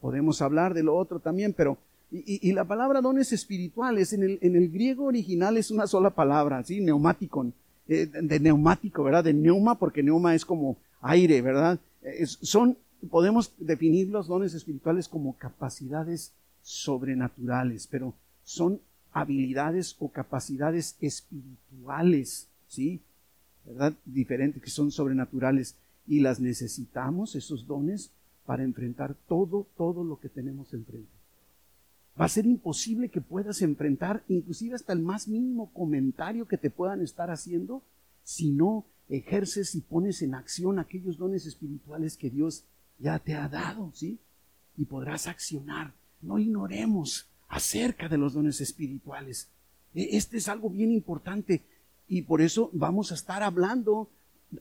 Podemos 0.00 0.40
hablar 0.42 0.74
de 0.74 0.84
lo 0.84 0.94
otro 0.94 1.18
también, 1.18 1.54
pero 1.54 1.76
y, 2.12 2.52
la 2.52 2.64
palabra 2.64 3.00
dones 3.00 3.32
espirituales 3.32 4.12
en 4.12 4.22
el, 4.22 4.38
en 4.40 4.54
el, 4.54 4.70
griego 4.70 5.06
original 5.06 5.56
es 5.56 5.72
una 5.72 5.88
sola 5.88 6.10
palabra, 6.10 6.62
¿sí? 6.62 6.80
Neumático, 6.80 7.46
eh, 7.88 8.06
de 8.06 8.38
neumático, 8.38 9.02
¿verdad? 9.02 9.24
De 9.24 9.34
neuma, 9.34 9.76
porque 9.76 10.04
neuma 10.04 10.36
es 10.36 10.44
como 10.44 10.76
aire, 11.00 11.42
¿verdad? 11.42 11.80
Son, 12.24 12.76
podemos 13.10 13.52
definir 13.58 14.08
los 14.08 14.28
dones 14.28 14.54
espirituales 14.54 15.08
como 15.08 15.36
capacidades 15.36 16.32
sobrenaturales, 16.62 17.86
pero 17.90 18.14
son 18.44 18.80
habilidades 19.12 19.96
o 19.98 20.08
capacidades 20.08 20.96
espirituales, 21.00 22.48
¿sí? 22.68 23.00
¿Verdad? 23.64 23.94
Diferentes, 24.04 24.62
que 24.62 24.70
son 24.70 24.90
sobrenaturales. 24.90 25.74
Y 26.06 26.20
las 26.20 26.38
necesitamos, 26.38 27.34
esos 27.34 27.66
dones, 27.66 28.10
para 28.44 28.62
enfrentar 28.62 29.14
todo, 29.26 29.66
todo 29.76 30.04
lo 30.04 30.20
que 30.20 30.28
tenemos 30.28 30.72
enfrente. 30.72 31.08
Va 32.18 32.26
a 32.26 32.30
ser 32.30 32.46
imposible 32.46 33.08
que 33.08 33.20
puedas 33.20 33.60
enfrentar 33.60 34.22
inclusive 34.28 34.74
hasta 34.74 34.92
el 34.92 35.00
más 35.00 35.28
mínimo 35.28 35.70
comentario 35.72 36.46
que 36.46 36.56
te 36.56 36.70
puedan 36.70 37.02
estar 37.02 37.30
haciendo 37.30 37.82
si 38.24 38.52
no 38.52 38.84
ejerces 39.08 39.74
y 39.74 39.80
pones 39.80 40.22
en 40.22 40.34
acción 40.34 40.78
aquellos 40.78 41.18
dones 41.18 41.46
espirituales 41.46 42.16
que 42.16 42.30
Dios 42.30 42.64
ya 42.98 43.18
te 43.18 43.34
ha 43.34 43.48
dado, 43.48 43.92
¿sí? 43.94 44.18
Y 44.76 44.84
podrás 44.84 45.26
accionar. 45.26 45.94
No 46.20 46.38
ignoremos 46.38 47.28
acerca 47.48 48.08
de 48.08 48.18
los 48.18 48.34
dones 48.34 48.60
espirituales. 48.60 49.48
E, 49.94 50.16
este 50.16 50.38
es 50.38 50.48
algo 50.48 50.70
bien 50.70 50.90
importante 50.90 51.62
y 52.08 52.22
por 52.22 52.40
eso 52.40 52.70
vamos 52.72 53.12
a 53.12 53.14
estar 53.14 53.42
hablando 53.42 54.10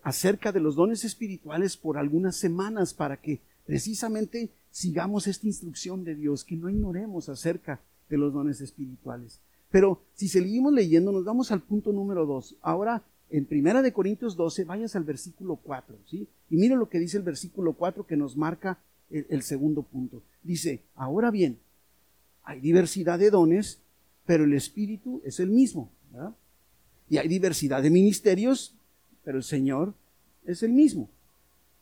acerca 0.04 0.52
de 0.52 0.60
los 0.60 0.76
dones 0.76 1.04
espirituales 1.04 1.78
por 1.78 1.98
algunas 1.98 2.36
semanas 2.36 2.94
para 2.94 3.22
que 3.22 3.42
precisamente 3.66 4.52
sigamos 4.72 5.28
esta 5.28 5.48
instrucción 5.48 6.04
de 6.04 6.16
Dios, 6.16 6.44
que 6.44 6.56
no 6.56 6.70
ignoremos 6.70 7.30
acerca 7.30 7.82
de 8.10 8.18
los 8.18 8.34
dones 8.34 8.62
espirituales. 8.62 9.40
Pero 9.72 10.04
si 10.14 10.28
seguimos 10.28 10.74
leyendo, 10.74 11.12
nos 11.12 11.26
vamos 11.26 11.52
al 11.52 11.62
punto 11.62 11.92
número 11.92 12.26
dos. 12.26 12.56
Ahora, 12.62 13.04
en 13.30 13.46
Primera 13.46 13.82
de 13.82 13.94
Corintios 13.94 14.36
12, 14.36 14.64
vayas 14.66 14.96
al 14.96 15.04
versículo 15.04 15.56
4, 15.58 15.98
¿sí? 16.10 16.28
Y 16.50 16.58
mira 16.58 16.76
lo 16.76 16.90
que 16.90 17.00
dice 17.00 17.18
el 17.18 17.24
versículo 17.24 17.74
4 17.74 18.06
que 18.06 18.18
nos 18.18 18.38
marca 18.38 18.80
el, 19.10 19.26
el 19.30 19.44
segundo 19.44 19.84
punto. 19.84 20.22
Dice, 20.44 20.82
ahora 20.96 21.32
bien, 21.32 21.58
hay 22.44 22.60
diversidad 22.60 23.18
de 23.20 23.32
dones, 23.32 23.80
pero 24.26 24.44
el 24.44 24.54
Espíritu 24.54 25.22
es 25.26 25.40
el 25.40 25.50
mismo. 25.50 25.90
Y 27.10 27.18
hay 27.18 27.28
diversidad 27.28 27.84
de 27.84 27.90
ministerios, 27.90 28.76
pero 29.24 29.38
el 29.38 29.44
Señor 29.44 29.94
es 30.46 30.64
el 30.64 30.72
mismo. 30.72 31.10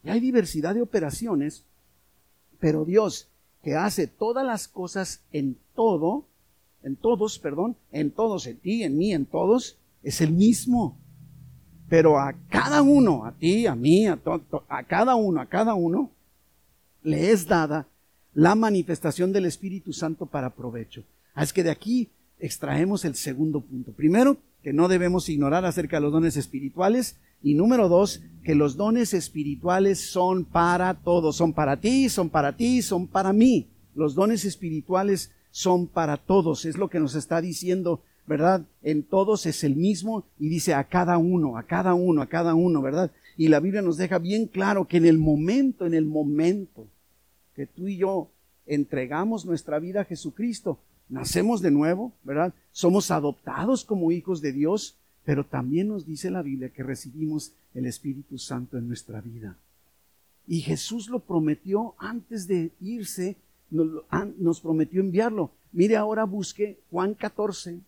Y 0.03 0.09
hay 0.09 0.19
diversidad 0.19 0.73
de 0.73 0.81
operaciones, 0.81 1.63
pero 2.59 2.85
Dios, 2.85 3.29
que 3.61 3.75
hace 3.75 4.07
todas 4.07 4.45
las 4.45 4.67
cosas 4.67 5.21
en 5.31 5.57
todo, 5.75 6.25
en 6.81 6.95
todos, 6.95 7.39
perdón, 7.39 7.77
en 7.91 8.11
todos, 8.11 8.47
en 8.47 8.57
ti, 8.57 8.83
en 8.83 8.97
mí, 8.97 9.13
en 9.13 9.25
todos, 9.25 9.77
es 10.01 10.19
el 10.19 10.31
mismo. 10.31 10.97
Pero 11.89 12.19
a 12.19 12.33
cada 12.49 12.81
uno, 12.81 13.25
a 13.25 13.31
ti, 13.31 13.67
a 13.67 13.75
mí, 13.75 14.07
a, 14.07 14.19
a 14.69 14.83
cada 14.83 15.15
uno, 15.15 15.41
a 15.41 15.45
cada 15.45 15.73
uno, 15.73 16.09
le 17.03 17.31
es 17.31 17.47
dada 17.47 17.87
la 18.33 18.55
manifestación 18.55 19.31
del 19.31 19.45
Espíritu 19.45 19.93
Santo 19.93 20.25
para 20.25 20.49
provecho. 20.49 21.03
Ah, 21.35 21.43
es 21.43 21.53
que 21.53 21.63
de 21.63 21.71
aquí 21.71 22.09
extraemos 22.39 23.05
el 23.05 23.15
segundo 23.15 23.61
punto. 23.61 23.91
Primero, 23.91 24.37
que 24.63 24.73
no 24.73 24.87
debemos 24.87 25.29
ignorar 25.29 25.65
acerca 25.65 25.97
de 25.97 26.01
los 26.01 26.13
dones 26.13 26.37
espirituales. 26.37 27.17
Y 27.43 27.55
número 27.55 27.89
dos, 27.89 28.21
que 28.43 28.55
los 28.55 28.77
dones 28.77 29.13
espirituales 29.13 29.99
son 29.99 30.45
para 30.45 30.93
todos. 30.93 31.35
Son 31.35 31.53
para 31.53 31.77
ti, 31.77 32.09
son 32.09 32.29
para 32.29 32.55
ti, 32.55 32.81
son 32.81 33.07
para 33.07 33.33
mí. 33.33 33.67
Los 33.93 34.15
dones 34.15 34.45
espirituales 34.45 35.31
son 35.51 35.87
para 35.87 36.17
todos. 36.17 36.65
Es 36.65 36.77
lo 36.77 36.89
que 36.89 37.01
nos 37.01 37.15
está 37.15 37.41
diciendo, 37.41 38.01
¿verdad? 38.25 38.65
En 38.81 39.03
todos 39.03 39.45
es 39.45 39.63
el 39.63 39.75
mismo 39.75 40.25
y 40.39 40.49
dice 40.49 40.73
a 40.73 40.85
cada 40.85 41.17
uno, 41.17 41.57
a 41.57 41.63
cada 41.63 41.93
uno, 41.93 42.21
a 42.21 42.27
cada 42.27 42.53
uno, 42.53 42.81
¿verdad? 42.81 43.11
Y 43.37 43.47
la 43.47 43.59
Biblia 43.59 43.81
nos 43.81 43.97
deja 43.97 44.19
bien 44.19 44.47
claro 44.47 44.87
que 44.87 44.97
en 44.97 45.05
el 45.05 45.17
momento, 45.17 45.85
en 45.85 45.93
el 45.93 46.05
momento 46.05 46.87
que 47.55 47.65
tú 47.65 47.87
y 47.87 47.97
yo 47.97 48.29
entregamos 48.65 49.45
nuestra 49.45 49.79
vida 49.79 50.01
a 50.01 50.05
Jesucristo, 50.05 50.79
nacemos 51.09 51.61
de 51.61 51.71
nuevo, 51.71 52.13
¿verdad? 52.23 52.53
Somos 52.71 53.11
adoptados 53.11 53.83
como 53.83 54.11
hijos 54.11 54.41
de 54.41 54.51
Dios, 54.51 54.95
pero 55.25 55.45
también 55.45 55.87
nos 55.87 56.05
dice 56.05 56.31
la 56.31 56.41
Biblia 56.41 56.69
que 56.69 56.83
recibimos 56.83 57.53
el 57.73 57.85
Espíritu 57.85 58.37
Santo 58.37 58.77
en 58.77 58.87
nuestra 58.87 59.21
vida. 59.21 59.57
Y 60.47 60.61
Jesús 60.61 61.09
lo 61.09 61.19
prometió 61.19 61.95
antes 61.97 62.47
de 62.47 62.71
irse, 62.81 63.37
nos, 63.69 64.61
prometió 64.61 65.01
enviarlo. 65.01 65.51
Mire 65.71 65.95
ahora 65.95 66.25
busque 66.25 66.79
Juan 66.91 67.13
14, 67.13 67.79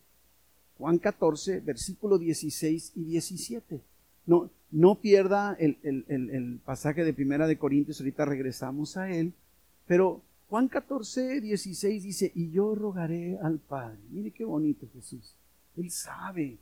Juan 0.78 0.98
14, 0.98 1.60
versículo 1.60 2.18
16 2.18 2.92
y 2.96 3.04
17. 3.04 3.80
No, 4.26 4.50
no 4.70 4.96
pierda 4.96 5.56
el, 5.58 5.78
el, 5.82 6.04
el 6.08 6.60
pasaje 6.64 7.04
de 7.04 7.12
Primera 7.12 7.46
de 7.46 7.58
Corintios, 7.58 8.00
ahorita 8.00 8.24
regresamos 8.24 8.96
a 8.96 9.10
él, 9.10 9.32
pero 9.86 10.22
Juan 10.48 10.68
14, 10.68 11.40
16 11.40 12.02
dice, 12.02 12.32
y 12.34 12.50
yo 12.50 12.74
rogaré 12.74 13.38
al 13.42 13.58
Padre. 13.58 13.98
Mire 14.10 14.30
qué 14.30 14.44
bonito 14.44 14.88
Jesús. 14.92 15.34
Él 15.76 15.90
sabe. 15.90 16.58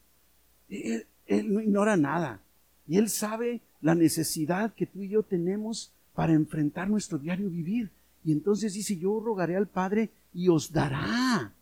Él, 0.68 1.06
no 1.26 1.60
ignora 1.60 1.96
nada. 1.96 2.40
Y 2.86 2.96
Él 2.96 3.08
sabe 3.08 3.60
la 3.80 3.94
necesidad 3.94 4.74
que 4.74 4.86
tú 4.86 5.02
y 5.02 5.08
yo 5.10 5.22
tenemos 5.22 5.92
para 6.14 6.32
enfrentar 6.32 6.88
nuestro 6.88 7.18
diario 7.18 7.50
vivir. 7.50 7.90
Y 8.24 8.32
entonces 8.32 8.72
dice, 8.72 8.96
yo 8.96 9.20
rogaré 9.20 9.56
al 9.56 9.66
Padre 9.66 10.10
y 10.32 10.48
os 10.48 10.72
dará 10.72 11.52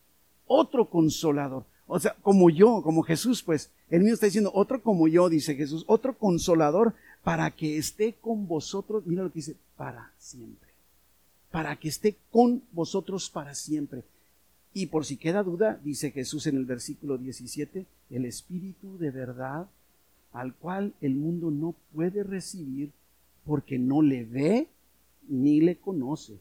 otro 0.47 0.89
consolador. 0.89 1.65
O 1.93 2.01
sea, 2.01 2.17
como 2.23 2.51
yo, 2.51 2.83
como 2.83 3.03
Jesús, 3.03 3.43
pues, 3.43 3.71
él 3.91 4.01
mismo 4.01 4.15
está 4.15 4.27
diciendo, 4.27 4.51
otro 4.55 4.83
como 4.83 5.09
yo, 5.09 5.29
dice 5.29 5.55
Jesús, 5.55 5.85
otro 5.87 6.17
consolador 6.17 6.95
para 7.23 7.51
que 7.51 7.77
esté 7.77 8.15
con 8.15 8.49
vosotros, 8.49 9.07
mira 9.07 9.23
lo 9.23 9.31
que 9.31 9.41
dice, 9.41 9.57
para 9.77 10.13
siempre 10.19 10.73
para 11.53 11.77
que 11.77 11.89
esté 11.89 12.17
con 12.33 12.63
vosotros 12.73 13.31
para 13.31 13.55
siempre. 13.55 14.03
Y 14.75 14.87
por 14.87 15.05
si 15.05 15.19
queda 15.19 15.45
duda, 15.45 15.79
dice 15.85 16.11
Jesús 16.11 16.47
en 16.47 16.57
el 16.57 16.65
versículo 16.65 17.19
17, 17.19 17.85
el 18.11 18.25
Espíritu 18.25 18.97
de 18.99 19.11
verdad, 19.11 19.69
al 20.33 20.55
cual 20.55 20.95
el 21.03 21.15
mundo 21.15 21.51
no 21.51 21.75
puede 21.95 22.25
recibir 22.25 22.91
porque 23.45 23.79
no 23.79 24.01
le 24.01 24.25
ve 24.25 24.67
ni 25.29 25.61
le 25.61 25.77
conoce. 25.77 26.39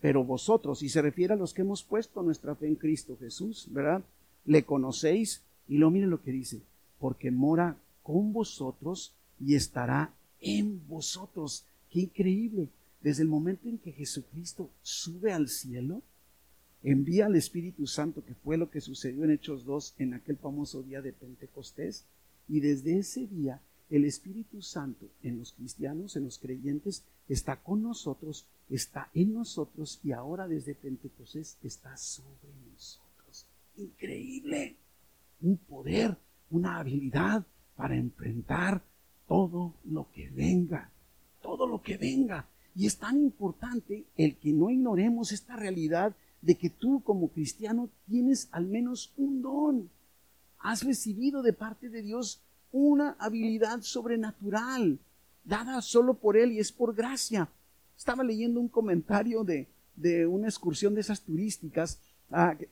Pero 0.00 0.24
vosotros, 0.24 0.82
y 0.82 0.88
se 0.88 1.00
refiere 1.00 1.34
a 1.34 1.36
los 1.36 1.54
que 1.54 1.62
hemos 1.62 1.84
puesto 1.84 2.22
nuestra 2.22 2.56
fe 2.56 2.66
en 2.66 2.74
Cristo 2.74 3.16
Jesús, 3.18 3.68
¿verdad? 3.70 4.02
Le 4.44 4.64
conocéis 4.64 5.42
y 5.68 5.78
lo 5.78 5.90
miren 5.90 6.10
lo 6.10 6.22
que 6.22 6.32
dice, 6.32 6.60
porque 6.98 7.30
mora 7.30 7.76
con 8.02 8.32
vosotros 8.32 9.12
y 9.40 9.54
estará 9.54 10.12
en 10.40 10.86
vosotros. 10.86 11.64
Qué 11.90 12.00
increíble. 12.00 12.68
Desde 13.02 13.22
el 13.22 13.28
momento 13.28 13.68
en 13.68 13.78
que 13.78 13.92
Jesucristo 13.92 14.70
sube 14.82 15.32
al 15.32 15.48
cielo, 15.48 16.02
envía 16.82 17.26
al 17.26 17.36
Espíritu 17.36 17.86
Santo, 17.86 18.24
que 18.24 18.34
fue 18.34 18.56
lo 18.56 18.70
que 18.70 18.80
sucedió 18.80 19.24
en 19.24 19.30
Hechos 19.30 19.64
2 19.64 19.94
en 19.98 20.14
aquel 20.14 20.36
famoso 20.36 20.82
día 20.82 21.02
de 21.02 21.12
Pentecostés, 21.12 22.04
y 22.48 22.60
desde 22.60 22.98
ese 22.98 23.26
día 23.26 23.60
el 23.90 24.04
Espíritu 24.04 24.62
Santo 24.62 25.08
en 25.22 25.38
los 25.38 25.52
cristianos, 25.52 26.16
en 26.16 26.24
los 26.24 26.38
creyentes, 26.38 27.04
está 27.28 27.56
con 27.56 27.82
nosotros, 27.82 28.46
está 28.70 29.10
en 29.14 29.34
nosotros 29.34 30.00
y 30.02 30.12
ahora 30.12 30.48
desde 30.48 30.74
Pentecostés 30.74 31.56
está 31.62 31.96
sobre. 31.96 32.63
Increíble. 33.76 34.76
Un 35.40 35.56
poder, 35.56 36.16
una 36.50 36.78
habilidad 36.78 37.44
para 37.76 37.96
enfrentar 37.96 38.82
todo 39.26 39.74
lo 39.84 40.10
que 40.12 40.30
venga, 40.30 40.90
todo 41.42 41.66
lo 41.66 41.82
que 41.82 41.96
venga. 41.96 42.48
Y 42.74 42.86
es 42.86 42.98
tan 42.98 43.18
importante 43.20 44.04
el 44.16 44.36
que 44.36 44.52
no 44.52 44.70
ignoremos 44.70 45.32
esta 45.32 45.56
realidad 45.56 46.14
de 46.42 46.56
que 46.56 46.70
tú 46.70 47.02
como 47.02 47.28
cristiano 47.28 47.88
tienes 48.06 48.48
al 48.52 48.66
menos 48.66 49.12
un 49.16 49.42
don. 49.42 49.90
Has 50.58 50.82
recibido 50.82 51.42
de 51.42 51.52
parte 51.52 51.88
de 51.88 52.02
Dios 52.02 52.42
una 52.72 53.16
habilidad 53.18 53.80
sobrenatural, 53.82 54.98
dada 55.44 55.80
solo 55.80 56.14
por 56.14 56.36
Él 56.36 56.52
y 56.52 56.58
es 56.58 56.72
por 56.72 56.94
gracia. 56.94 57.48
Estaba 57.96 58.24
leyendo 58.24 58.60
un 58.60 58.68
comentario 58.68 59.44
de, 59.44 59.68
una 60.26 60.48
excursión 60.48 60.94
de 60.94 61.00
esas 61.00 61.22
turísticas 61.22 62.00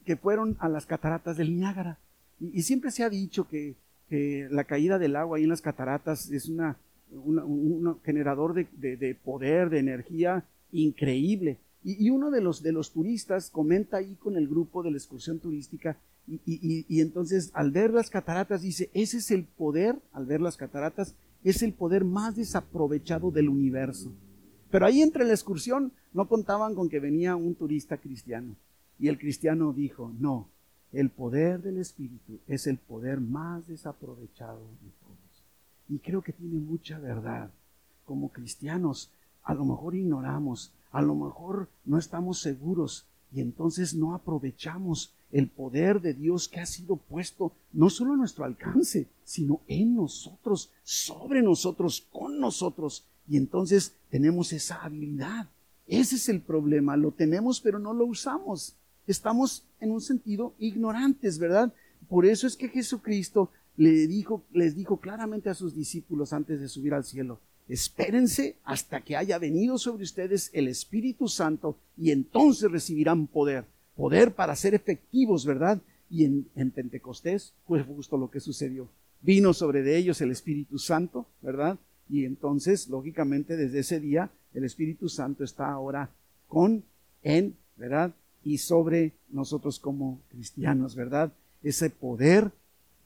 que, 0.04 0.16
fueron 0.16 0.56
a 0.60 0.68
las 0.68 0.86
cataratas 0.86 1.36
del 1.36 1.56
Niágara. 1.56 1.98
Y, 2.40 2.62
siempre 2.62 2.90
se 2.90 3.04
ha 3.04 3.10
dicho 3.10 3.48
que, 3.48 3.74
que 4.08 4.48
la 4.50 4.64
caída 4.64 4.98
del 4.98 5.16
agua 5.16 5.38
ahí 5.38 5.44
en 5.44 5.50
las 5.50 5.62
cataratas 5.62 6.30
es 6.30 6.48
una 6.48 6.76
un 7.14 7.98
generador 8.04 8.54
de, 8.54 9.14
poder, 9.24 9.70
de 9.70 9.78
energía 9.78 10.44
increíble. 10.72 11.58
Y, 11.84 12.10
uno 12.10 12.30
de 12.30 12.40
los, 12.40 12.62
de 12.62 12.72
los 12.72 12.92
turistas 12.92 13.50
comenta 13.50 13.98
ahí 13.98 14.14
con 14.14 14.36
el 14.36 14.48
grupo 14.48 14.82
de 14.82 14.90
la 14.90 14.96
excursión 14.96 15.38
turística 15.38 15.96
y, 16.28 16.40
y, 16.46 17.00
entonces 17.00 17.50
al 17.52 17.72
ver 17.72 17.92
las 17.92 18.08
cataratas 18.08 18.62
dice, 18.62 18.90
ese 18.94 19.18
es 19.18 19.30
el 19.32 19.44
poder, 19.44 19.96
al 20.12 20.24
ver 20.24 20.40
las 20.40 20.56
cataratas, 20.56 21.14
es 21.42 21.62
el 21.62 21.72
poder 21.72 22.04
más 22.04 22.36
desaprovechado 22.36 23.32
del 23.32 23.48
universo. 23.48 24.12
Pero 24.70 24.86
ahí 24.86 25.02
entre 25.02 25.24
la 25.24 25.32
excursión 25.32 25.92
no 26.12 26.28
contaban 26.28 26.76
con 26.76 26.88
que 26.88 27.00
venía 27.00 27.34
un 27.34 27.56
turista 27.56 27.96
cristiano. 27.96 28.54
Y 28.98 29.08
el 29.08 29.18
cristiano 29.18 29.72
dijo, 29.72 30.12
no, 30.18 30.48
el 30.92 31.08
poder 31.08 31.62
del 31.62 31.78
Espíritu 31.78 32.38
es 32.46 32.66
el 32.66 32.76
poder 32.76 33.20
más 33.20 33.66
desaprovechado 33.66 34.60
de 34.82 34.90
todos. 35.00 35.44
Y 35.88 35.98
creo 35.98 36.22
que 36.22 36.32
tiene 36.32 36.58
mucha 36.60 36.98
verdad. 36.98 37.50
Como 38.04 38.30
cristianos, 38.30 39.10
a 39.42 39.54
lo 39.54 39.64
mejor 39.64 39.94
ignoramos, 39.94 40.72
a 40.90 41.00
lo 41.00 41.14
mejor 41.14 41.68
no 41.84 41.98
estamos 41.98 42.40
seguros 42.40 43.06
y 43.34 43.40
entonces 43.40 43.94
no 43.94 44.14
aprovechamos 44.14 45.14
el 45.30 45.48
poder 45.48 46.02
de 46.02 46.12
Dios 46.12 46.48
que 46.48 46.60
ha 46.60 46.66
sido 46.66 46.96
puesto 46.96 47.52
no 47.72 47.88
solo 47.88 48.12
a 48.12 48.16
nuestro 48.16 48.44
alcance, 48.44 49.08
sino 49.24 49.62
en 49.66 49.94
nosotros, 49.96 50.70
sobre 50.82 51.40
nosotros, 51.40 52.06
con 52.12 52.38
nosotros. 52.38 53.06
Y 53.26 53.38
entonces 53.38 53.94
tenemos 54.10 54.52
esa 54.52 54.82
habilidad. 54.82 55.48
Ese 55.86 56.16
es 56.16 56.28
el 56.28 56.42
problema. 56.42 56.98
Lo 56.98 57.12
tenemos, 57.12 57.62
pero 57.62 57.78
no 57.78 57.94
lo 57.94 58.04
usamos 58.04 58.76
estamos 59.06 59.64
en 59.80 59.90
un 59.90 60.00
sentido 60.00 60.54
ignorantes, 60.58 61.38
¿verdad? 61.38 61.72
Por 62.08 62.26
eso 62.26 62.46
es 62.46 62.56
que 62.56 62.68
Jesucristo 62.68 63.50
le 63.76 64.06
dijo, 64.06 64.44
les 64.52 64.74
dijo 64.74 64.98
claramente 64.98 65.50
a 65.50 65.54
sus 65.54 65.74
discípulos 65.74 66.32
antes 66.32 66.60
de 66.60 66.68
subir 66.68 66.94
al 66.94 67.04
cielo, 67.04 67.40
espérense 67.68 68.56
hasta 68.64 69.00
que 69.00 69.16
haya 69.16 69.38
venido 69.38 69.78
sobre 69.78 70.02
ustedes 70.04 70.50
el 70.52 70.68
Espíritu 70.68 71.28
Santo 71.28 71.78
y 71.96 72.10
entonces 72.10 72.70
recibirán 72.70 73.26
poder, 73.26 73.64
poder 73.96 74.34
para 74.34 74.56
ser 74.56 74.74
efectivos, 74.74 75.46
¿verdad? 75.46 75.80
Y 76.10 76.24
en, 76.24 76.48
en 76.54 76.70
Pentecostés 76.70 77.54
fue 77.66 77.82
justo 77.82 78.18
lo 78.18 78.30
que 78.30 78.40
sucedió. 78.40 78.88
Vino 79.22 79.54
sobre 79.54 79.82
de 79.82 79.96
ellos 79.96 80.20
el 80.20 80.32
Espíritu 80.32 80.78
Santo, 80.78 81.26
¿verdad? 81.40 81.78
Y 82.08 82.24
entonces, 82.24 82.88
lógicamente, 82.88 83.56
desde 83.56 83.78
ese 83.78 84.00
día, 84.00 84.30
el 84.52 84.64
Espíritu 84.64 85.08
Santo 85.08 85.44
está 85.44 85.70
ahora 85.70 86.10
con, 86.48 86.84
en, 87.22 87.56
¿verdad? 87.76 88.12
Y 88.44 88.58
sobre 88.58 89.12
nosotros 89.30 89.78
como 89.78 90.20
cristianos, 90.30 90.94
¿verdad? 90.94 91.32
Ese 91.62 91.90
poder 91.90 92.50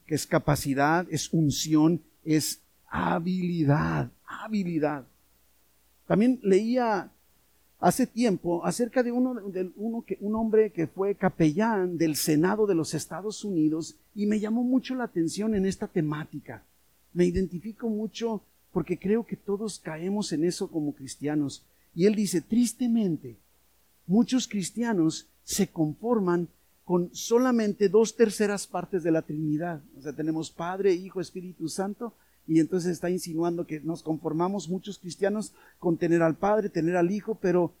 que 0.05 0.15
es 0.15 0.25
capacidad, 0.25 1.05
es 1.11 1.33
unción, 1.33 2.01
es 2.23 2.61
habilidad, 2.87 4.09
habilidad. 4.25 5.05
También 6.07 6.39
leía 6.41 7.11
hace 7.79 8.07
tiempo 8.07 8.65
acerca 8.65 9.03
de 9.03 9.11
uno, 9.11 9.35
de 9.35 9.69
uno 9.75 10.03
que, 10.05 10.17
un 10.21 10.35
hombre 10.35 10.71
que 10.71 10.87
fue 10.87 11.15
capellán 11.15 11.97
del 11.97 12.15
Senado 12.15 12.65
de 12.65 12.75
los 12.75 12.93
Estados 12.93 13.43
Unidos 13.43 13.95
y 14.15 14.25
me 14.25 14.39
llamó 14.39 14.63
mucho 14.63 14.95
la 14.95 15.03
atención 15.03 15.53
en 15.53 15.65
esta 15.65 15.87
temática. 15.87 16.63
Me 17.13 17.25
identifico 17.25 17.89
mucho 17.89 18.41
porque 18.71 18.97
creo 18.97 19.25
que 19.25 19.35
todos 19.35 19.79
caemos 19.79 20.31
en 20.31 20.43
eso 20.43 20.69
como 20.69 20.93
cristianos. 20.93 21.63
Y 21.93 22.05
él 22.05 22.15
dice, 22.15 22.41
tristemente, 22.41 23.37
muchos 24.07 24.47
cristianos 24.47 25.27
se 25.43 25.67
conforman 25.67 26.47
con 26.83 27.13
solamente 27.13 27.89
dos 27.89 28.15
terceras 28.15 28.65
partes 28.65 29.03
de 29.03 29.11
la 29.11 29.21
Trinidad. 29.21 29.81
O 29.97 30.01
sea, 30.01 30.13
tenemos 30.13 30.49
Padre, 30.49 30.93
Hijo, 30.93 31.19
Espíritu 31.19 31.67
Santo, 31.67 32.13
y 32.47 32.61
entonces 32.61 32.91
está 32.91 33.09
insinuando 33.09 33.67
que 33.67 33.81
nos 33.81 34.01
conformamos 34.01 34.69
muchos 34.69 34.97
cristianos 34.97 35.53
con 35.79 35.97
tener 35.97 36.23
al 36.23 36.35
Padre, 36.35 36.69
tener 36.69 36.95
al 36.95 37.11
Hijo, 37.11 37.35
pero 37.35 37.73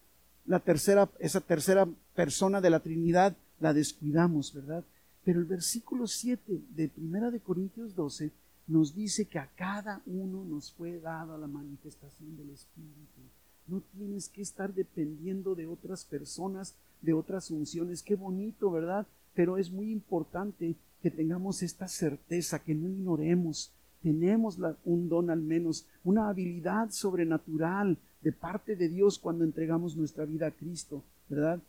la 0.45 0.59
tercera, 0.59 1.09
esa 1.19 1.39
tercera 1.41 1.87
persona 2.15 2.59
de 2.59 2.69
la 2.69 2.81
Trinidad 2.81 3.35
la 3.59 3.73
descuidamos, 3.73 4.53
¿verdad? 4.53 4.83
Pero 5.23 5.39
el 5.39 5.45
versículo 5.45 6.07
7 6.07 6.61
de 6.75 6.89
Primera 6.89 7.31
de 7.31 7.39
Corintios 7.39 7.95
12 7.95 8.31
nos 8.67 8.93
dice 8.93 9.25
que 9.25 9.39
a 9.39 9.49
cada 9.55 10.01
uno 10.05 10.43
nos 10.43 10.71
fue 10.73 10.99
dada 10.99 11.37
la 11.37 11.47
manifestación 11.47 12.35
del 12.35 12.49
Espíritu. 12.49 13.21
No 13.67 13.81
tienes 13.95 14.29
que 14.29 14.41
estar 14.41 14.73
dependiendo 14.73 15.55
de 15.55 15.67
otras 15.67 16.05
personas, 16.05 16.75
de 17.01 17.13
otras 17.13 17.51
unciones. 17.51 18.01
Qué 18.01 18.15
bonito, 18.15 18.71
¿verdad? 18.71 19.05
Pero 19.33 19.57
es 19.57 19.71
muy 19.71 19.91
importante 19.91 20.75
que 21.01 21.11
tengamos 21.11 21.61
esta 21.61 21.87
certeza, 21.87 22.59
que 22.59 22.73
no 22.73 22.87
ignoremos. 22.87 23.71
Tenemos 24.01 24.57
un 24.85 25.09
don 25.09 25.29
al 25.29 25.41
menos, 25.41 25.85
una 26.03 26.29
habilidad 26.29 26.91
sobrenatural 26.91 27.97
de 28.21 28.31
parte 28.31 28.75
de 28.75 28.89
Dios 28.89 29.19
cuando 29.19 29.43
entregamos 29.43 29.95
nuestra 29.95 30.25
vida 30.25 30.47
a 30.47 30.51
Cristo, 30.51 31.03
¿verdad? 31.29 31.59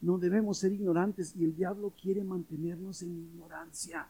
No 0.00 0.18
debemos 0.18 0.58
ser 0.58 0.72
ignorantes 0.72 1.34
y 1.36 1.44
el 1.44 1.54
diablo 1.54 1.92
quiere 2.00 2.24
mantenernos 2.24 3.02
en 3.02 3.16
ignorancia, 3.16 4.08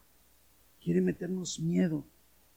quiere 0.82 1.00
meternos 1.00 1.60
miedo. 1.60 2.04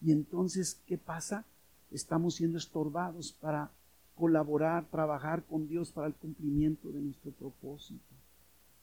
Y 0.01 0.11
entonces, 0.11 0.79
¿qué 0.85 0.97
pasa? 0.97 1.45
Estamos 1.91 2.35
siendo 2.35 2.57
estorbados 2.57 3.31
para 3.33 3.71
colaborar, 4.15 4.85
trabajar 4.89 5.43
con 5.43 5.67
Dios 5.67 5.91
para 5.91 6.07
el 6.07 6.13
cumplimiento 6.13 6.91
de 6.91 7.01
nuestro 7.01 7.31
propósito. 7.31 8.15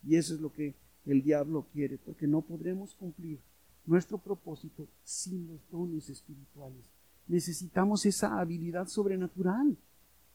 Y 0.06 0.16
eso 0.16 0.34
es 0.34 0.40
lo 0.40 0.52
que 0.52 0.74
el 1.06 1.22
diablo 1.22 1.66
quiere, 1.72 1.98
porque 1.98 2.26
no 2.26 2.42
podremos 2.42 2.94
cumplir 2.94 3.38
nuestro 3.86 4.18
propósito 4.18 4.86
sin 5.04 5.48
los 5.48 5.60
dones 5.70 6.08
espirituales. 6.08 6.84
Necesitamos 7.26 8.04
esa 8.06 8.38
habilidad 8.38 8.86
sobrenatural 8.86 9.76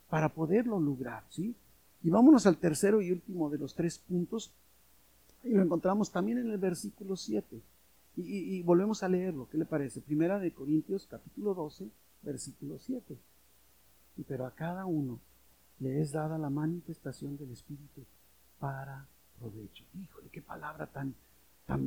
para 0.09 0.29
poderlo 0.29 0.79
lograr, 0.79 1.23
¿sí? 1.29 1.55
Y 2.03 2.09
vámonos 2.09 2.45
al 2.45 2.57
tercero 2.57 3.01
y 3.01 3.11
último 3.11 3.49
de 3.49 3.57
los 3.57 3.75
tres 3.75 3.97
puntos, 3.97 4.51
y 5.43 5.49
lo 5.49 5.61
encontramos 5.61 6.11
también 6.11 6.39
en 6.39 6.49
el 6.49 6.57
versículo 6.57 7.15
7. 7.15 7.61
Y, 8.17 8.21
y, 8.21 8.63
volvemos 8.63 9.03
a 9.03 9.09
leerlo, 9.09 9.47
¿qué 9.49 9.57
le 9.57 9.65
parece? 9.65 10.01
Primera 10.01 10.39
de 10.39 10.51
Corintios 10.51 11.05
capítulo 11.05 11.53
12, 11.53 11.87
versículo 12.23 12.79
7 12.79 13.17
pero 14.23 14.45
a 14.45 14.55
cada 14.55 14.85
uno 14.85 15.19
le 15.79 16.01
es 16.01 16.11
dada 16.11 16.37
la 16.37 16.49
manifestación 16.49 17.37
del 17.37 17.51
Espíritu 17.51 18.05
para 18.59 19.07
provecho. 19.39 19.83
Híjole, 19.99 20.29
qué 20.29 20.41
palabra 20.41 20.87
tan, 20.87 21.13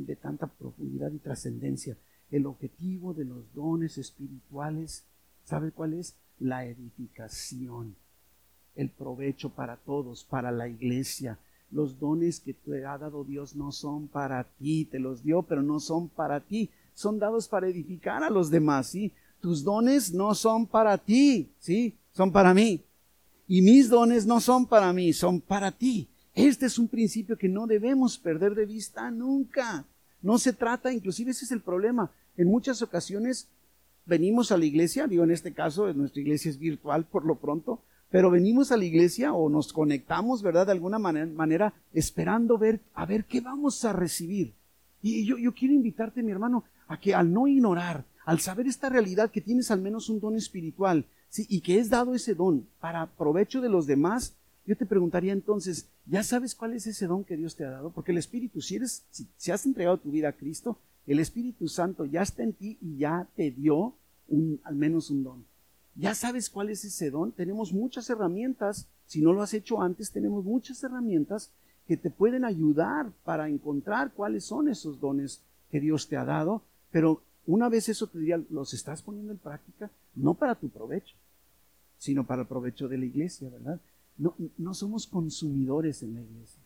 de 0.07 0.17
tanta 0.17 0.47
profundidad 0.47 1.11
y 1.13 1.19
trascendencia. 1.19 1.97
El 2.31 2.47
objetivo 2.47 3.13
de 3.15 3.25
los 3.25 3.53
dones 3.53 3.99
espirituales, 3.99 5.05
¿sabe 5.45 5.73
cuál 5.73 5.95
es? 5.95 6.15
La 6.39 6.65
edificación, 6.65 7.97
el 8.77 8.91
provecho 8.91 9.51
para 9.51 9.77
todos, 9.77 10.25
para 10.25 10.53
la 10.53 10.69
iglesia. 10.69 11.39
Los 11.71 11.99
dones 11.99 12.41
que 12.41 12.55
te 12.55 12.85
ha 12.85 12.99
dado 12.99 13.25
Dios 13.25 13.57
no 13.57 13.73
son 13.73 14.09
para 14.09 14.45
ti, 14.45 14.85
te 14.85 14.99
los 14.99 15.23
dio, 15.23 15.43
pero 15.43 15.63
no 15.63 15.81
son 15.81 16.09
para 16.09 16.41
ti. 16.41 16.71
Son 16.95 17.19
dados 17.19 17.49
para 17.49 17.69
edificar 17.69 18.23
a 18.23 18.31
los 18.31 18.51
demás, 18.51 18.89
¿sí? 18.89 19.13
Tus 19.41 19.65
dones 19.65 20.13
no 20.13 20.35
son 20.35 20.67
para 20.67 20.99
ti, 20.99 21.51
¿sí? 21.59 21.97
son 22.13 22.33
para 22.33 22.55
mí. 22.55 22.85
Y 23.49 23.63
mis 23.63 23.89
dones 23.89 24.27
no 24.27 24.41
son 24.41 24.67
para 24.67 24.93
mí, 24.93 25.13
son 25.13 25.41
para 25.41 25.73
ti. 25.73 26.09
Este 26.35 26.67
es 26.67 26.79
un 26.79 26.89
principio 26.89 27.37
que 27.37 27.49
no 27.49 27.67
debemos 27.67 28.19
perder 28.19 28.55
de 28.55 28.67
vista 28.67 29.11
nunca. 29.11 29.87
No 30.23 30.39
se 30.39 30.53
trata, 30.53 30.93
inclusive 30.93 31.33
ese 31.33 31.45
es 31.45 31.53
el 31.53 31.61
problema. 31.61 32.13
En 32.37 32.49
muchas 32.49 32.83
ocasiones 32.83 33.49
venimos 34.07 34.53
a 34.53 34.59
la 34.59 34.65
iglesia, 34.65 35.07
digo 35.07 35.25
en 35.25 35.31
este 35.31 35.53
caso 35.53 35.93
nuestra 35.93 36.21
iglesia 36.21 36.51
es 36.51 36.59
virtual 36.59 37.05
por 37.05 37.25
lo 37.25 37.37
pronto, 37.37 37.83
pero 38.11 38.31
venimos 38.31 38.73
a 38.73 38.77
la 38.77 38.85
iglesia 38.85 39.33
o 39.33 39.49
nos 39.49 39.73
conectamos, 39.73 40.43
¿verdad? 40.43 40.67
De 40.67 40.73
alguna 40.73 40.99
manera, 40.99 41.73
esperando 41.93 42.59
ver, 42.59 42.81
a 42.95 43.07
ver 43.07 43.25
qué 43.25 43.41
vamos 43.41 43.85
a 43.85 43.93
recibir. 43.93 44.53
Y 45.03 45.25
yo, 45.25 45.39
yo 45.39 45.55
quiero 45.55 45.75
invitarte, 45.75 46.23
mi 46.23 46.33
hermano, 46.33 46.65
a 46.89 46.99
que 46.99 47.15
al 47.15 47.33
no 47.33 47.47
ignorar, 47.47 48.05
al 48.31 48.39
saber 48.39 48.69
esta 48.69 48.89
realidad 48.89 49.33
que 49.33 49.41
tienes 49.41 49.73
al 49.73 49.83
menos 49.83 50.09
un 50.09 50.21
don 50.21 50.37
espiritual, 50.37 51.05
y 51.37 51.63
que 51.63 51.81
es 51.81 51.91
dado 51.91 52.15
ese 52.15 52.37
don 52.37 52.65
para 52.79 53.07
provecho 53.07 53.61
de 53.61 53.69
los 53.69 53.89
demás, 53.89 54.35
yo 54.65 54.77
te 54.77 54.87
preguntaría 54.87 55.33
entonces, 55.33 55.89
¿ya 56.07 56.23
sabes 56.23 56.55
cuál 56.55 56.75
es 56.75 56.87
ese 56.87 57.09
don 57.09 57.25
que 57.25 57.37
Dios 57.37 57.57
te 57.57 57.65
ha 57.65 57.71
dado? 57.71 57.91
Porque 57.91 58.13
el 58.13 58.19
Espíritu, 58.19 58.61
si 58.61 58.77
eres, 58.77 59.03
si, 59.11 59.51
has 59.51 59.67
entregado 59.67 59.99
tu 59.99 60.13
vida 60.13 60.29
a 60.29 60.33
Cristo, 60.33 60.79
el 61.09 61.19
Espíritu 61.19 61.67
Santo 61.67 62.05
ya 62.05 62.23
está 62.23 62.45
en 62.45 62.53
ti 62.53 62.79
y 62.81 62.99
ya 62.99 63.27
te 63.35 63.51
dio 63.51 63.95
un, 64.29 64.61
al 64.63 64.77
menos 64.77 65.11
un 65.11 65.25
don. 65.25 65.45
¿Ya 65.97 66.15
sabes 66.15 66.51
cuál 66.51 66.71
es 66.71 66.85
ese 66.85 67.11
don? 67.11 67.33
Tenemos 67.33 67.73
muchas 67.73 68.09
herramientas, 68.11 68.87
si 69.07 69.23
no 69.23 69.33
lo 69.33 69.43
has 69.43 69.55
hecho 69.55 69.83
antes, 69.83 70.13
tenemos 70.13 70.45
muchas 70.45 70.81
herramientas 70.85 71.51
que 71.89 71.97
te 71.97 72.11
pueden 72.11 72.45
ayudar 72.45 73.11
para 73.25 73.49
encontrar 73.49 74.13
cuáles 74.13 74.45
son 74.45 74.69
esos 74.69 75.01
dones 75.01 75.41
que 75.69 75.81
Dios 75.81 76.07
te 76.07 76.17
ha 76.17 76.25
dado, 76.25 76.63
pero 76.93 77.23
una 77.47 77.69
vez 77.69 77.89
eso 77.89 78.07
te 78.07 78.19
diría, 78.19 78.43
los 78.51 78.75
estás 78.75 79.03
poniendo 79.03 79.33
en 79.33 79.39
práctica, 79.39 79.91
no 80.15 80.35
para 80.35 80.55
tu 80.55 80.69
provecho, 80.69 81.17
sino 81.99 82.27
para 82.27 82.43
el 82.43 82.49
provecho 82.49 82.89
de 82.89 82.99
la 82.99 83.07
iglesia, 83.07 83.49
¿verdad? 83.51 83.81
No, 84.17 84.35
no 84.59 84.75
somos 84.75 85.07
consumidores 85.07 86.03
en 86.03 86.15
la 86.15 86.21
iglesia, 86.21 86.63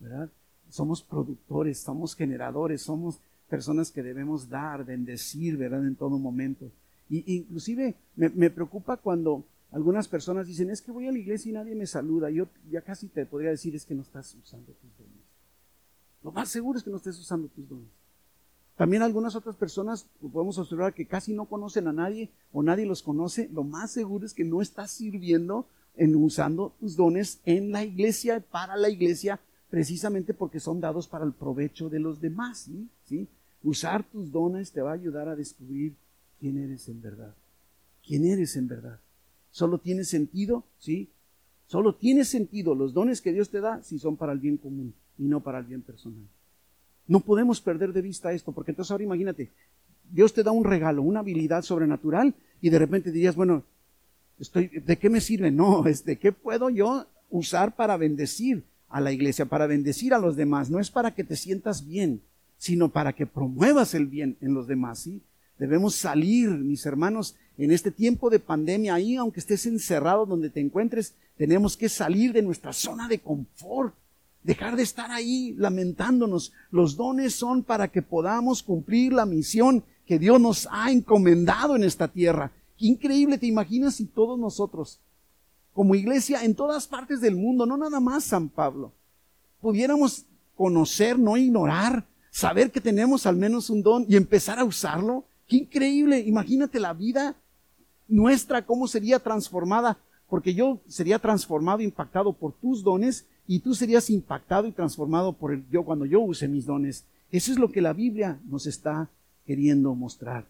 ¿verdad? 0.00 0.30
Somos 0.68 1.02
productores, 1.02 1.78
somos 1.80 2.14
generadores, 2.14 2.82
somos 2.82 3.20
personas 3.48 3.90
que 3.90 4.02
debemos 4.02 4.48
dar, 4.48 4.84
bendecir, 4.84 5.56
¿verdad? 5.56 5.86
En 5.86 5.96
todo 5.96 6.18
momento. 6.18 6.70
Y 7.08 7.36
inclusive 7.36 7.94
me, 8.16 8.28
me 8.28 8.50
preocupa 8.50 8.98
cuando 8.98 9.44
Algunas 9.70 10.08
personas 10.08 10.46
dicen, 10.46 10.70
es 10.70 10.80
que 10.80 10.90
voy 10.90 11.08
a 11.08 11.12
la 11.12 11.18
iglesia 11.18 11.50
y 11.50 11.52
nadie 11.52 11.74
me 11.74 11.86
saluda. 11.86 12.30
Yo 12.30 12.48
ya 12.70 12.80
casi 12.80 13.08
te 13.08 13.26
podría 13.26 13.50
decir, 13.50 13.74
es 13.74 13.84
que 13.84 13.94
no 13.94 14.02
estás 14.02 14.34
usando 14.34 14.72
tus 14.72 14.96
dones. 14.96 15.24
Lo 16.22 16.32
más 16.32 16.48
seguro 16.48 16.78
es 16.78 16.84
que 16.84 16.90
no 16.90 16.96
estés 16.96 17.18
usando 17.18 17.48
tus 17.48 17.68
dones. 17.68 17.90
También 18.78 19.02
algunas 19.02 19.34
otras 19.34 19.56
personas 19.56 20.06
podemos 20.32 20.56
observar 20.56 20.94
que 20.94 21.04
casi 21.04 21.32
no 21.34 21.46
conocen 21.46 21.88
a 21.88 21.92
nadie 21.92 22.30
o 22.52 22.62
nadie 22.62 22.86
los 22.86 23.02
conoce. 23.02 23.50
Lo 23.52 23.64
más 23.64 23.90
seguro 23.90 24.24
es 24.24 24.32
que 24.32 24.44
no 24.44 24.62
estás 24.62 24.92
sirviendo 24.92 25.66
en 25.96 26.14
usando 26.14 26.72
tus 26.78 26.94
dones 26.94 27.40
en 27.44 27.72
la 27.72 27.84
iglesia, 27.84 28.38
para 28.38 28.76
la 28.76 28.88
iglesia, 28.88 29.40
precisamente 29.68 30.32
porque 30.32 30.60
son 30.60 30.80
dados 30.80 31.08
para 31.08 31.24
el 31.24 31.32
provecho 31.32 31.88
de 31.88 31.98
los 31.98 32.20
demás. 32.20 32.70
¿sí? 33.04 33.26
Usar 33.64 34.04
tus 34.04 34.30
dones 34.30 34.70
te 34.70 34.80
va 34.80 34.92
a 34.92 34.94
ayudar 34.94 35.28
a 35.28 35.34
descubrir 35.34 35.96
quién 36.38 36.56
eres 36.56 36.88
en 36.88 37.02
verdad. 37.02 37.34
¿Quién 38.06 38.26
eres 38.26 38.54
en 38.54 38.68
verdad? 38.68 39.00
Solo 39.50 39.78
tiene 39.78 40.04
sentido, 40.04 40.62
¿sí? 40.78 41.10
Solo 41.66 41.96
tiene 41.96 42.24
sentido 42.24 42.76
los 42.76 42.94
dones 42.94 43.20
que 43.20 43.32
Dios 43.32 43.50
te 43.50 43.60
da 43.60 43.82
si 43.82 43.98
son 43.98 44.16
para 44.16 44.32
el 44.32 44.38
bien 44.38 44.56
común 44.56 44.94
y 45.18 45.24
no 45.24 45.40
para 45.40 45.58
el 45.58 45.64
bien 45.64 45.82
personal. 45.82 46.28
No 47.08 47.20
podemos 47.20 47.60
perder 47.60 47.92
de 47.92 48.02
vista 48.02 48.32
esto, 48.32 48.52
porque 48.52 48.70
entonces 48.70 48.92
ahora 48.92 49.04
imagínate, 49.04 49.50
Dios 50.12 50.32
te 50.32 50.42
da 50.42 50.52
un 50.52 50.64
regalo, 50.64 51.02
una 51.02 51.20
habilidad 51.20 51.62
sobrenatural, 51.62 52.34
y 52.60 52.70
de 52.70 52.78
repente 52.78 53.10
dirías, 53.10 53.34
bueno, 53.34 53.64
estoy, 54.38 54.68
¿de 54.68 54.96
qué 54.98 55.10
me 55.10 55.20
sirve? 55.20 55.50
No, 55.50 55.86
es 55.86 56.04
de 56.04 56.16
qué 56.16 56.32
puedo 56.32 56.70
yo 56.70 57.06
usar 57.30 57.74
para 57.74 57.96
bendecir 57.96 58.62
a 58.88 59.00
la 59.00 59.12
iglesia, 59.12 59.46
para 59.46 59.66
bendecir 59.66 60.14
a 60.14 60.18
los 60.18 60.36
demás. 60.36 60.70
No 60.70 60.80
es 60.80 60.90
para 60.90 61.14
que 61.14 61.24
te 61.24 61.36
sientas 61.36 61.86
bien, 61.86 62.20
sino 62.56 62.88
para 62.88 63.12
que 63.12 63.26
promuevas 63.26 63.94
el 63.94 64.06
bien 64.06 64.36
en 64.40 64.54
los 64.54 64.66
demás. 64.66 65.08
Debemos 65.58 65.94
salir, 65.94 66.50
mis 66.50 66.86
hermanos, 66.86 67.36
en 67.56 67.72
este 67.72 67.90
tiempo 67.90 68.30
de 68.30 68.38
pandemia, 68.38 68.94
ahí, 68.94 69.16
aunque 69.16 69.40
estés 69.40 69.66
encerrado 69.66 70.26
donde 70.26 70.50
te 70.50 70.60
encuentres, 70.60 71.14
tenemos 71.36 71.76
que 71.76 71.88
salir 71.88 72.32
de 72.32 72.42
nuestra 72.42 72.72
zona 72.72 73.08
de 73.08 73.18
confort 73.18 73.94
dejar 74.42 74.76
de 74.76 74.82
estar 74.82 75.10
ahí 75.10 75.54
lamentándonos. 75.56 76.52
Los 76.70 76.96
dones 76.96 77.34
son 77.34 77.62
para 77.62 77.88
que 77.88 78.02
podamos 78.02 78.62
cumplir 78.62 79.12
la 79.12 79.26
misión 79.26 79.84
que 80.06 80.18
Dios 80.18 80.40
nos 80.40 80.68
ha 80.70 80.90
encomendado 80.90 81.76
en 81.76 81.84
esta 81.84 82.08
tierra. 82.08 82.50
Qué 82.78 82.86
increíble, 82.86 83.38
¿te 83.38 83.46
imaginas 83.46 83.96
si 83.96 84.06
todos 84.06 84.38
nosotros, 84.38 85.00
como 85.74 85.94
iglesia 85.94 86.44
en 86.44 86.54
todas 86.54 86.86
partes 86.86 87.20
del 87.20 87.36
mundo, 87.36 87.66
no 87.66 87.76
nada 87.76 88.00
más 88.00 88.24
San 88.24 88.48
Pablo, 88.48 88.92
pudiéramos 89.60 90.24
conocer, 90.56 91.18
no 91.18 91.36
ignorar, 91.36 92.06
saber 92.30 92.70
que 92.70 92.80
tenemos 92.80 93.26
al 93.26 93.36
menos 93.36 93.68
un 93.68 93.82
don 93.82 94.06
y 94.08 94.16
empezar 94.16 94.58
a 94.58 94.64
usarlo? 94.64 95.24
Qué 95.46 95.56
increíble, 95.56 96.20
imagínate 96.20 96.80
la 96.80 96.94
vida 96.94 97.36
nuestra, 98.06 98.64
cómo 98.64 98.88
sería 98.88 99.18
transformada, 99.18 99.98
porque 100.28 100.54
yo 100.54 100.80
sería 100.88 101.18
transformado, 101.18 101.80
impactado 101.80 102.32
por 102.32 102.52
tus 102.52 102.82
dones 102.82 103.26
y 103.48 103.60
tú 103.60 103.74
serías 103.74 104.10
impactado 104.10 104.68
y 104.68 104.72
transformado 104.72 105.32
por 105.32 105.52
el 105.52 105.64
yo 105.70 105.82
cuando 105.82 106.04
yo 106.04 106.20
use 106.20 106.46
mis 106.46 106.66
dones. 106.66 107.04
Eso 107.32 107.50
es 107.50 107.58
lo 107.58 107.72
que 107.72 107.80
la 107.80 107.94
Biblia 107.94 108.38
nos 108.46 108.66
está 108.66 109.08
queriendo 109.46 109.94
mostrar. 109.94 110.44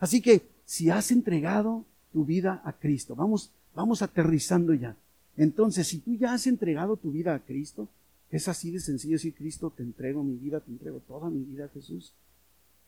Así 0.00 0.22
que 0.22 0.42
si 0.64 0.88
has 0.88 1.10
entregado 1.10 1.84
tu 2.10 2.24
vida 2.24 2.62
a 2.64 2.72
Cristo, 2.72 3.14
vamos, 3.14 3.50
vamos 3.74 4.00
aterrizando 4.00 4.72
ya. 4.72 4.96
Entonces, 5.36 5.86
si 5.86 5.98
tú 5.98 6.16
ya 6.16 6.32
has 6.32 6.46
entregado 6.46 6.96
tu 6.96 7.12
vida 7.12 7.34
a 7.34 7.38
Cristo, 7.38 7.86
es 8.30 8.48
así 8.48 8.70
de 8.70 8.80
sencillo 8.80 9.16
decir, 9.16 9.34
Cristo, 9.34 9.70
te 9.70 9.82
entrego 9.82 10.24
mi 10.24 10.36
vida, 10.36 10.60
te 10.60 10.70
entrego 10.70 11.00
toda 11.00 11.28
mi 11.28 11.44
vida 11.44 11.66
a 11.66 11.68
Jesús. 11.68 12.14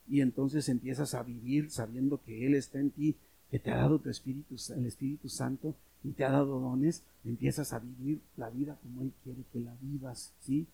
Y 0.08 0.22
entonces 0.22 0.70
empiezas 0.70 1.12
a 1.12 1.22
vivir 1.22 1.70
sabiendo 1.70 2.18
que 2.24 2.46
Él 2.46 2.54
está 2.54 2.80
en 2.80 2.90
ti, 2.90 3.14
que 3.50 3.58
te 3.58 3.70
ha 3.70 3.76
dado 3.76 3.98
tu 3.98 4.08
Espíritu, 4.08 4.56
el 4.74 4.86
Espíritu 4.86 5.28
Santo, 5.28 5.74
y 6.04 6.12
te 6.12 6.24
ha 6.24 6.30
dado 6.30 6.60
dones, 6.60 7.02
empiezas 7.24 7.72
a 7.72 7.78
vivir 7.78 8.20
la 8.36 8.50
vida 8.50 8.78
como 8.82 9.02
Él 9.02 9.12
quiere 9.24 9.42
que 9.52 9.60
la 9.60 9.74
vivas, 9.80 10.32
¿sí? 10.40 10.66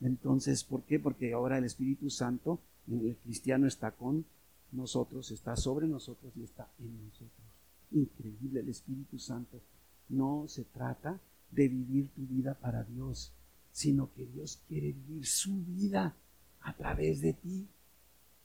Entonces, 0.00 0.64
¿por 0.64 0.82
qué? 0.82 0.98
Porque 0.98 1.32
ahora 1.34 1.58
el 1.58 1.64
Espíritu 1.64 2.08
Santo, 2.08 2.58
el 2.88 3.16
cristiano 3.22 3.66
está 3.66 3.90
con 3.92 4.24
nosotros, 4.72 5.30
está 5.30 5.56
sobre 5.56 5.86
nosotros 5.86 6.32
y 6.36 6.42
está 6.42 6.68
en 6.78 7.04
nosotros. 7.04 7.46
Increíble, 7.92 8.60
el 8.60 8.70
Espíritu 8.70 9.18
Santo. 9.18 9.60
No 10.08 10.46
se 10.48 10.64
trata 10.64 11.20
de 11.50 11.68
vivir 11.68 12.08
tu 12.14 12.22
vida 12.22 12.54
para 12.54 12.82
Dios, 12.84 13.32
sino 13.72 14.10
que 14.14 14.24
Dios 14.24 14.60
quiere 14.66 14.92
vivir 14.92 15.26
su 15.26 15.54
vida 15.56 16.16
a 16.62 16.72
través 16.74 17.20
de 17.20 17.34
ti. 17.34 17.68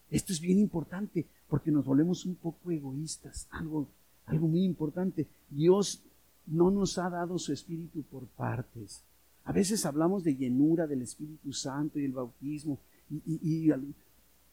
Esto 0.09 0.33
es 0.33 0.41
bien 0.41 0.59
importante 0.59 1.25
porque 1.47 1.71
nos 1.71 1.85
volvemos 1.85 2.25
un 2.25 2.35
poco 2.35 2.71
egoístas, 2.71 3.47
algo, 3.51 3.87
algo 4.25 4.47
muy 4.47 4.63
importante. 4.63 5.27
Dios 5.49 6.03
no 6.47 6.71
nos 6.71 6.97
ha 6.97 7.09
dado 7.09 7.37
su 7.39 7.53
Espíritu 7.53 8.03
por 8.03 8.27
partes. 8.27 9.03
A 9.43 9.51
veces 9.51 9.85
hablamos 9.85 10.23
de 10.23 10.35
llenura 10.35 10.87
del 10.87 11.01
Espíritu 11.01 11.53
Santo 11.53 11.99
y 11.99 12.05
el 12.05 12.13
bautismo, 12.13 12.79
y, 13.09 13.71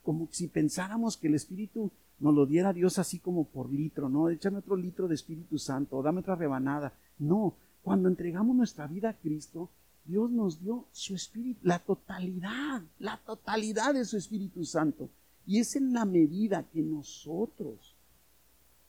como 0.03 0.29
si 0.31 0.49
pensáramos 0.49 1.17
que 1.17 1.29
el 1.29 1.35
Espíritu 1.35 1.91
nos 2.19 2.35
lo 2.35 2.47
diera 2.47 2.73
Dios 2.73 2.99
así 2.99 3.19
como 3.19 3.45
por 3.45 3.73
litro, 3.73 4.09
¿no? 4.09 4.29
Échame 4.29 4.59
otro 4.59 4.77
litro 4.77 5.09
de 5.09 5.15
Espíritu 5.15 5.59
Santo, 5.59 5.97
o 5.97 6.03
dame 6.03 6.21
otra 6.21 6.37
rebanada. 6.37 6.93
No, 7.19 7.55
cuando 7.83 8.09
entregamos 8.09 8.55
nuestra 8.55 8.87
vida 8.87 9.11
a 9.11 9.17
Cristo, 9.17 9.71
Dios 10.05 10.31
nos 10.31 10.61
dio 10.61 10.87
su 10.93 11.15
Espíritu, 11.15 11.61
la 11.63 11.79
totalidad, 11.79 12.83
la 12.99 13.19
totalidad 13.19 13.95
de 13.95 14.05
su 14.05 14.17
Espíritu 14.17 14.65
Santo. 14.65 15.09
Y 15.47 15.59
es 15.59 15.75
en 15.75 15.93
la 15.93 16.05
medida 16.05 16.65
que 16.65 16.83
nosotros 16.83 17.97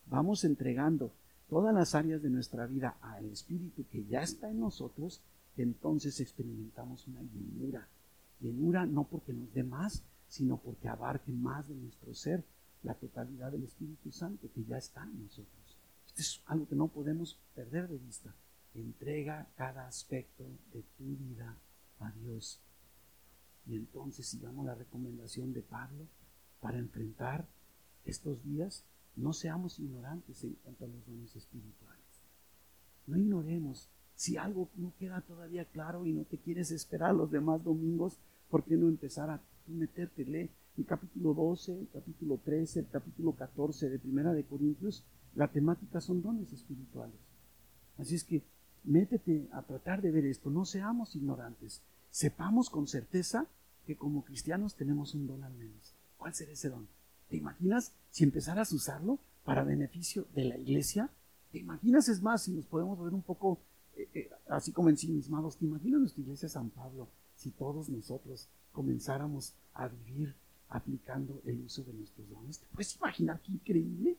vamos 0.07 0.43
entregando 0.43 1.11
todas 1.49 1.73
las 1.73 1.95
áreas 1.95 2.21
de 2.21 2.29
nuestra 2.29 2.65
vida 2.65 2.97
al 3.01 3.25
Espíritu 3.25 3.86
que 3.91 4.06
ya 4.06 4.21
está 4.21 4.49
en 4.49 4.60
nosotros, 4.60 5.21
entonces 5.58 6.19
experimentamos 6.19 7.08
una 7.08 7.21
llenura. 7.21 7.88
Llenura 8.39 8.86
no 8.86 9.06
porque 9.06 9.34
nos 9.34 9.53
dé 9.53 9.63
más, 9.63 10.03
sino 10.27 10.58
porque 10.58 10.88
abarque 10.88 11.32
más 11.32 11.67
de 11.67 11.75
nuestro 11.75 12.13
ser 12.13 12.43
la 12.84 12.95
totalidad 12.95 13.51
del 13.51 13.63
Espíritu 13.63 14.12
Santo 14.12 14.49
que 14.53 14.63
ya 14.63 14.77
está 14.77 15.03
en 15.03 15.23
nosotros. 15.23 15.77
Esto 16.08 16.21
es 16.21 16.41
algo 16.45 16.67
que 16.67 16.75
no 16.75 16.88
podemos 16.88 17.39
perder 17.56 17.88
de 17.88 17.97
vista. 17.97 18.34
Entrega 18.73 19.47
cada 19.56 19.88
aspecto 19.88 20.43
de 20.73 20.84
tu 20.97 21.15
vida 21.15 21.56
a 21.99 22.12
Dios. 22.12 22.60
Y 23.65 23.75
entonces 23.75 24.27
sigamos 24.27 24.65
la 24.65 24.75
recomendación 24.75 25.53
de 25.53 25.62
Pablo 25.62 26.08
para 26.60 26.79
enfrentar 26.79 27.47
estos 28.06 28.43
días 28.43 28.84
no 29.15 29.34
seamos 29.34 29.80
ignorantes 29.80 30.43
en 30.43 30.54
cuanto 30.63 30.86
a 30.86 30.88
los 30.88 31.06
dones 31.06 31.36
espirituales. 31.36 32.04
No 33.08 33.17
ignoremos. 33.17 33.89
Si 34.15 34.38
algo 34.38 34.69
no 34.76 34.93
queda 34.99 35.21
todavía 35.21 35.65
claro 35.65 36.06
y 36.06 36.13
no 36.13 36.23
te 36.23 36.38
quieres 36.38 36.71
esperar 36.71 37.15
los 37.15 37.32
demás 37.32 37.63
domingos, 37.63 38.17
¿por 38.49 38.63
qué 38.63 38.76
no 38.76 38.88
empezar 38.88 39.30
a 39.30 39.41
meterte? 39.67 40.26
Lee 40.26 40.49
el 40.78 40.86
capítulo 40.86 41.34
12, 41.34 41.71
el 41.80 41.88
capítulo 41.93 42.39
13, 42.43 42.80
el 42.80 42.88
capítulo 42.88 43.34
14 43.34 43.89
de 43.89 43.99
Primera 43.99 44.34
de 44.34 44.43
Corintios. 44.43 45.04
La 45.36 45.47
temática 45.47 45.99
son 45.99 46.21
dones 46.21 46.52
espirituales. 46.54 47.19
Así 47.97 48.15
es 48.15 48.23
que 48.23 48.43
métete 48.84 49.47
a 49.52 49.62
tratar 49.63 50.02
de 50.02 50.12
ver 50.12 50.26
esto. 50.26 50.49
No 50.49 50.65
seamos 50.65 51.15
ignorantes. 51.15 51.82
Sepamos 52.12 52.69
con 52.69 52.88
certeza 52.88 53.47
que 53.86 53.95
como 53.95 54.23
cristianos 54.23 54.76
tenemos 54.76 55.13
un 55.15 55.28
don 55.28 55.43
al 55.43 55.54
menos. 55.54 55.93
¿Cuál 56.17 56.34
será 56.34 56.52
ese 56.52 56.69
don? 56.69 56.88
¿Te 57.34 57.38
imaginas 57.38 57.93
si 58.12 58.24
empezaras 58.24 58.72
a 58.72 58.76
usarlo 58.76 59.17
para 59.43 59.63
beneficio 59.63 60.28
de 60.36 60.43
la 60.43 60.56
iglesia? 60.56 61.10
¿Te 61.52 61.58
imaginas, 61.58 62.08
es 62.08 62.22
más, 62.22 62.43
si 62.43 62.52
nos 62.52 62.67
podemos 62.67 63.04
ver 63.04 63.12
un 63.12 63.24
poco 63.24 63.58
eh, 63.96 64.08
eh, 64.13 64.30
así 64.50 64.72
como 64.72 64.89
ensimismados, 64.89 65.58
¿te 65.58 65.65
imaginas 65.65 66.00
nuestra 66.00 66.22
iglesia 66.22 66.48
San 66.48 66.69
Pablo 66.69 67.08
si 67.36 67.50
todos 67.50 67.89
nosotros 67.89 68.50
comenzáramos 68.72 69.56
a 69.74 69.88
vivir 69.88 70.36
aplicando 70.69 71.41
el 71.46 71.62
uso 71.62 71.84
de 71.84 71.93
nuestros 71.93 72.30
dones? 72.30 72.60
¿Te 72.60 72.67
puedes 72.67 72.96
imaginar 72.98 73.41
qué 73.41 73.54
increíble? 73.54 74.15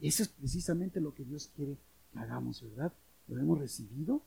Eso 0.00 0.22
es 0.22 0.30
precisamente 0.30 1.02
lo 1.02 1.14
que 1.14 1.24
Dios 1.24 1.50
quiere 1.54 1.76
que 2.14 2.18
hagamos, 2.18 2.62
¿verdad? 2.62 2.94
Lo 3.28 3.38
hemos 3.42 3.58
recibido 3.58 4.22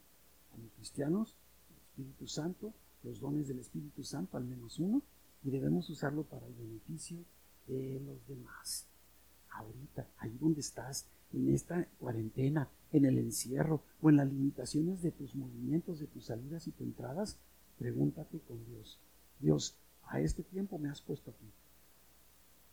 como 0.52 0.70
cristianos, 0.76 1.34
el 1.72 1.78
Espíritu 1.78 2.28
Santo, 2.28 2.72
los 3.02 3.20
dones 3.20 3.48
del 3.48 3.58
Espíritu 3.58 4.04
Santo, 4.04 4.38
al 4.38 4.46
menos 4.46 4.78
uno, 4.78 5.02
y 5.44 5.50
debemos 5.50 5.90
usarlo 5.90 6.22
para 6.22 6.46
el 6.46 6.54
beneficio 6.54 7.18
de 7.68 8.00
los 8.00 8.28
demás. 8.28 8.88
Ahorita, 9.50 10.08
ahí 10.18 10.38
donde 10.40 10.62
estás, 10.62 11.08
en 11.34 11.54
esta 11.54 11.86
cuarentena, 12.00 12.70
en 12.92 13.06
el 13.06 13.18
encierro 13.18 13.84
o 14.02 14.10
en 14.10 14.18
las 14.18 14.28
limitaciones 14.28 15.02
de 15.02 15.12
tus 15.12 15.36
movimientos, 15.36 16.00
de 16.00 16.08
tus 16.08 16.26
salidas 16.26 16.68
y 16.68 16.72
tus 16.72 16.88
entradas, 16.88 17.38
pregúntate 17.78 18.40
con 18.40 18.64
Dios. 18.66 19.00
Dios, 19.40 19.76
a 20.08 20.22
este 20.22 20.44
tiempo 20.44 20.78
me 20.78 20.90
has 20.90 21.02
puesto 21.02 21.32
aquí. 21.32 21.52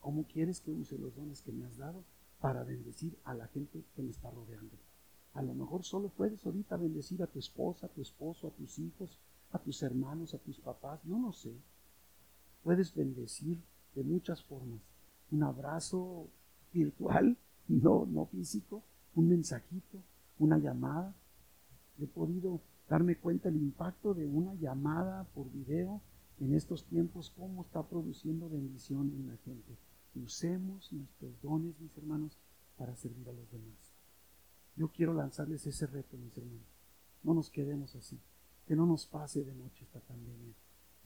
¿Cómo 0.01 0.25
quieres 0.25 0.61
que 0.61 0.71
use 0.71 0.99
los 0.99 1.15
dones 1.17 1.43
que 1.43 1.53
me 1.53 1.65
has 1.67 1.77
dado 1.77 2.05
para 2.41 2.63
bendecir 2.63 3.19
a 3.25 3.35
la 3.35 3.49
gente 3.49 3.85
que 3.97 4.03
me 4.03 4.11
está 4.11 4.31
rodeando? 4.31 4.77
A 5.33 5.43
lo 5.43 5.55
mejor 5.55 5.83
solo 5.83 6.11
puedes 6.11 6.45
ahorita 6.47 6.77
bendecir 6.77 7.23
a 7.23 7.27
tu 7.27 7.39
esposa, 7.39 7.87
a 7.87 7.89
tu 7.89 8.03
esposo, 8.03 8.47
a 8.47 8.51
tus 8.53 8.79
hijos, 8.79 9.19
a 9.51 9.59
tus 9.59 9.83
hermanos, 9.83 10.35
a 10.35 10.39
tus 10.39 10.61
papás, 10.61 11.05
no 11.05 11.19
lo 11.19 11.33
sé. 11.33 11.55
Puedes 12.63 12.95
bendecir 12.95 13.61
de 13.95 14.03
muchas 14.03 14.43
formas. 14.43 14.81
Un 15.31 15.43
abrazo 15.43 16.29
virtual, 16.73 17.37
no, 17.69 18.07
no 18.07 18.27
físico, 18.27 18.83
un 19.15 19.29
mensajito, 19.29 20.03
una 20.39 20.59
llamada. 20.59 21.15
He 21.99 22.07
podido 22.07 22.61
darme 22.89 23.17
cuenta 23.17 23.49
el 23.49 23.57
impacto 23.57 24.15
de 24.15 24.27
una 24.27 24.55
llamada 24.55 25.25
por 25.35 25.51
video 25.51 26.01
en 26.41 26.55
estos 26.55 26.85
tiempos, 26.85 27.33
cómo 27.37 27.63
está 27.63 27.83
produciendo 27.83 28.49
bendición 28.49 29.13
en 29.15 29.29
la 29.29 29.37
gente. 29.39 29.77
Usemos 30.15 30.93
nuestros 30.93 31.41
dones, 31.43 31.79
mis 31.81 31.97
hermanos, 31.97 32.37
para 32.77 32.97
servir 32.97 33.29
a 33.29 33.33
los 33.33 33.51
demás. 33.51 33.95
Yo 34.77 34.89
quiero 34.89 35.15
lanzarles 35.15 35.67
ese 35.67 35.87
reto, 35.87 36.17
mis 36.17 36.37
hermanos. 36.37 36.67
No 37.23 37.35
nos 37.35 37.51
quedemos 37.51 37.95
así. 37.95 38.19
Que 38.67 38.75
no 38.75 38.87
nos 38.87 39.07
pase 39.07 39.45
de 39.45 39.55
noche 39.55 39.85
esta 39.85 40.01
pandemia. 40.01 40.55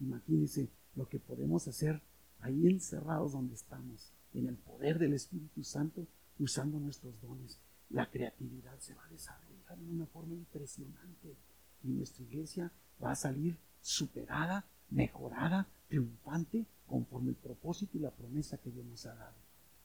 Imagínense 0.01 0.71
lo 0.95 1.09
que 1.09 1.19
podemos 1.19 1.67
hacer 1.69 2.03
ahí 2.41 2.67
encerrados 2.67 3.33
donde 3.33 3.55
estamos, 3.55 4.13
en 4.35 4.47
el 4.47 4.57
poder 4.57 4.99
del 4.99 5.15
Espíritu 5.15 5.65
Santo, 5.65 6.07
usando 6.39 6.79
nuestros 6.79 7.21
dones. 7.21 7.59
La 7.91 8.11
creatividad 8.11 8.79
se 8.79 8.95
va 8.95 9.05
a 9.05 9.11
desarrollar 9.11 9.79
de 9.79 9.91
una 9.91 10.07
forma 10.07 10.35
impresionante 10.35 11.37
y 11.83 11.89
nuestra 11.89 12.25
iglesia 12.25 12.73
va 13.03 13.13
a 13.13 13.17
salir 13.17 13.57
superada, 13.81 14.65
mejorada, 14.91 15.67
triunfante, 15.89 16.67
conforme 16.87 17.31
el 17.31 17.37
propósito 17.37 17.97
y 17.97 18.01
la 18.01 18.11
promesa 18.11 18.59
que 18.59 18.71
Dios 18.71 18.85
nos 18.87 19.07
ha 19.07 19.15
dado. 19.15 19.37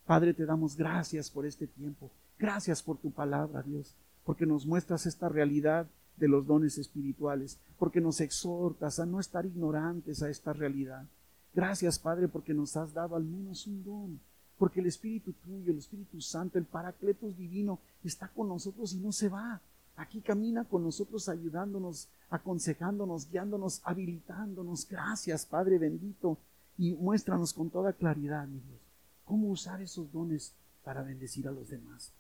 Padre, 0.06 0.34
te 0.34 0.46
damos 0.46 0.76
gracias 0.76 1.30
por 1.30 1.46
este 1.46 1.68
tiempo. 1.68 2.12
Gracias 2.38 2.82
por 2.82 2.98
tu 2.98 3.12
palabra, 3.12 3.62
Dios, 3.62 3.96
porque 4.26 4.46
nos 4.46 4.66
muestras 4.66 5.06
esta 5.06 5.30
realidad 5.30 5.88
de 6.18 6.28
los 6.28 6.46
dones 6.46 6.78
espirituales, 6.78 7.60
porque 7.78 8.02
nos 8.02 8.22
exhortas 8.22 9.00
a 9.00 9.06
no 9.06 9.20
estar 9.20 9.46
ignorantes 9.46 10.22
a 10.22 10.30
esta 10.30 10.54
realidad. 10.54 11.06
Gracias, 11.54 12.00
Padre, 12.00 12.28
porque 12.28 12.54
nos 12.54 12.76
has 12.78 12.94
dado 12.94 13.16
al 13.16 13.24
menos 13.24 13.68
un 13.68 13.84
don, 13.84 14.20
porque 14.58 14.80
el 14.80 14.88
Espíritu 14.88 15.34
tuyo, 15.34 15.72
el 15.72 15.78
Espíritu 15.78 16.20
Santo, 16.20 16.58
el 16.58 16.66
Paracletos 16.66 17.38
divino 17.38 17.80
está 18.04 18.28
con 18.28 18.48
nosotros 18.48 18.94
y 18.94 18.98
no 18.98 19.12
se 19.12 19.30
va. 19.30 19.62
Aquí 19.96 20.22
camina 20.22 20.64
con 20.64 20.84
nosotros 20.84 21.30
ayudándonos, 21.30 22.08
aconsejándonos, 22.32 23.30
guiándonos, 23.30 23.82
habilitándonos. 23.84 24.88
Gracias, 24.88 25.46
Padre 25.46 25.78
bendito. 25.78 26.38
Y 26.78 26.94
muéstranos 26.94 27.54
con 27.54 27.70
toda 27.70 27.94
claridad, 27.94 28.48
mi 28.48 28.60
Dios, 28.60 28.82
cómo 29.26 29.50
usar 29.50 29.80
esos 29.82 30.12
dones 30.12 30.54
para 30.84 31.04
bendecir 31.04 31.48
a 31.48 31.52
los 31.52 31.70
demás. 31.70 32.12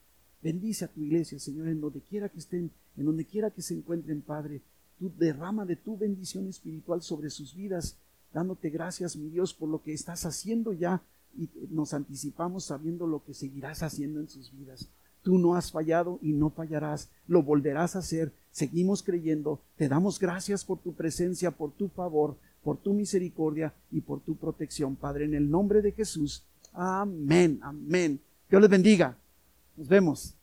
Bendice 0.43 0.85
a 0.85 0.87
tu 0.89 1.01
iglesia, 1.01 1.39
Señor, 1.39 1.69
en 1.69 1.81
donde 1.81 2.01
quiera 2.01 2.29
que 2.29 2.37
estén, 2.37 2.69
en 2.95 3.05
donde 3.05 3.25
quiera 3.25 3.49
que 3.49 3.63
se 3.63 3.73
encuentren, 3.73 4.21
Padre. 4.21 4.61
Tú 4.99 5.11
derrama 5.17 5.65
de 5.65 5.75
tu 5.75 5.97
bendición 5.97 6.47
espiritual 6.47 7.01
sobre 7.01 7.31
sus 7.31 7.55
vidas, 7.55 7.95
dándote 8.33 8.69
gracias, 8.69 9.15
mi 9.15 9.29
Dios, 9.29 9.53
por 9.53 9.69
lo 9.69 9.81
que 9.81 9.93
estás 9.93 10.25
haciendo 10.25 10.73
ya 10.73 11.01
y 11.37 11.49
nos 11.69 11.93
anticipamos 11.93 12.65
sabiendo 12.65 13.07
lo 13.07 13.23
que 13.23 13.33
seguirás 13.33 13.83
haciendo 13.83 14.19
en 14.19 14.29
sus 14.29 14.51
vidas. 14.51 14.89
Tú 15.23 15.37
no 15.37 15.55
has 15.55 15.71
fallado 15.71 16.19
y 16.21 16.33
no 16.33 16.49
fallarás, 16.49 17.09
lo 17.27 17.41
volverás 17.41 17.95
a 17.95 17.99
hacer. 17.99 18.33
Seguimos 18.51 19.03
creyendo, 19.03 19.61
te 19.77 19.87
damos 19.87 20.19
gracias 20.19 20.65
por 20.65 20.79
tu 20.79 20.93
presencia, 20.93 21.51
por 21.51 21.71
tu 21.71 21.87
favor, 21.87 22.37
por 22.61 22.77
tu 22.77 22.93
misericordia 22.93 23.73
y 23.89 24.01
por 24.01 24.19
tu 24.19 24.35
protección, 24.35 24.95
Padre, 24.95 25.25
en 25.25 25.33
el 25.33 25.49
nombre 25.49 25.81
de 25.81 25.93
Jesús. 25.93 26.43
Amén, 26.73 27.59
amén. 27.61 28.19
Dios 28.49 28.61
les 28.61 28.69
bendiga. 28.69 29.17
Nos 29.77 29.87
vemos. 29.87 30.35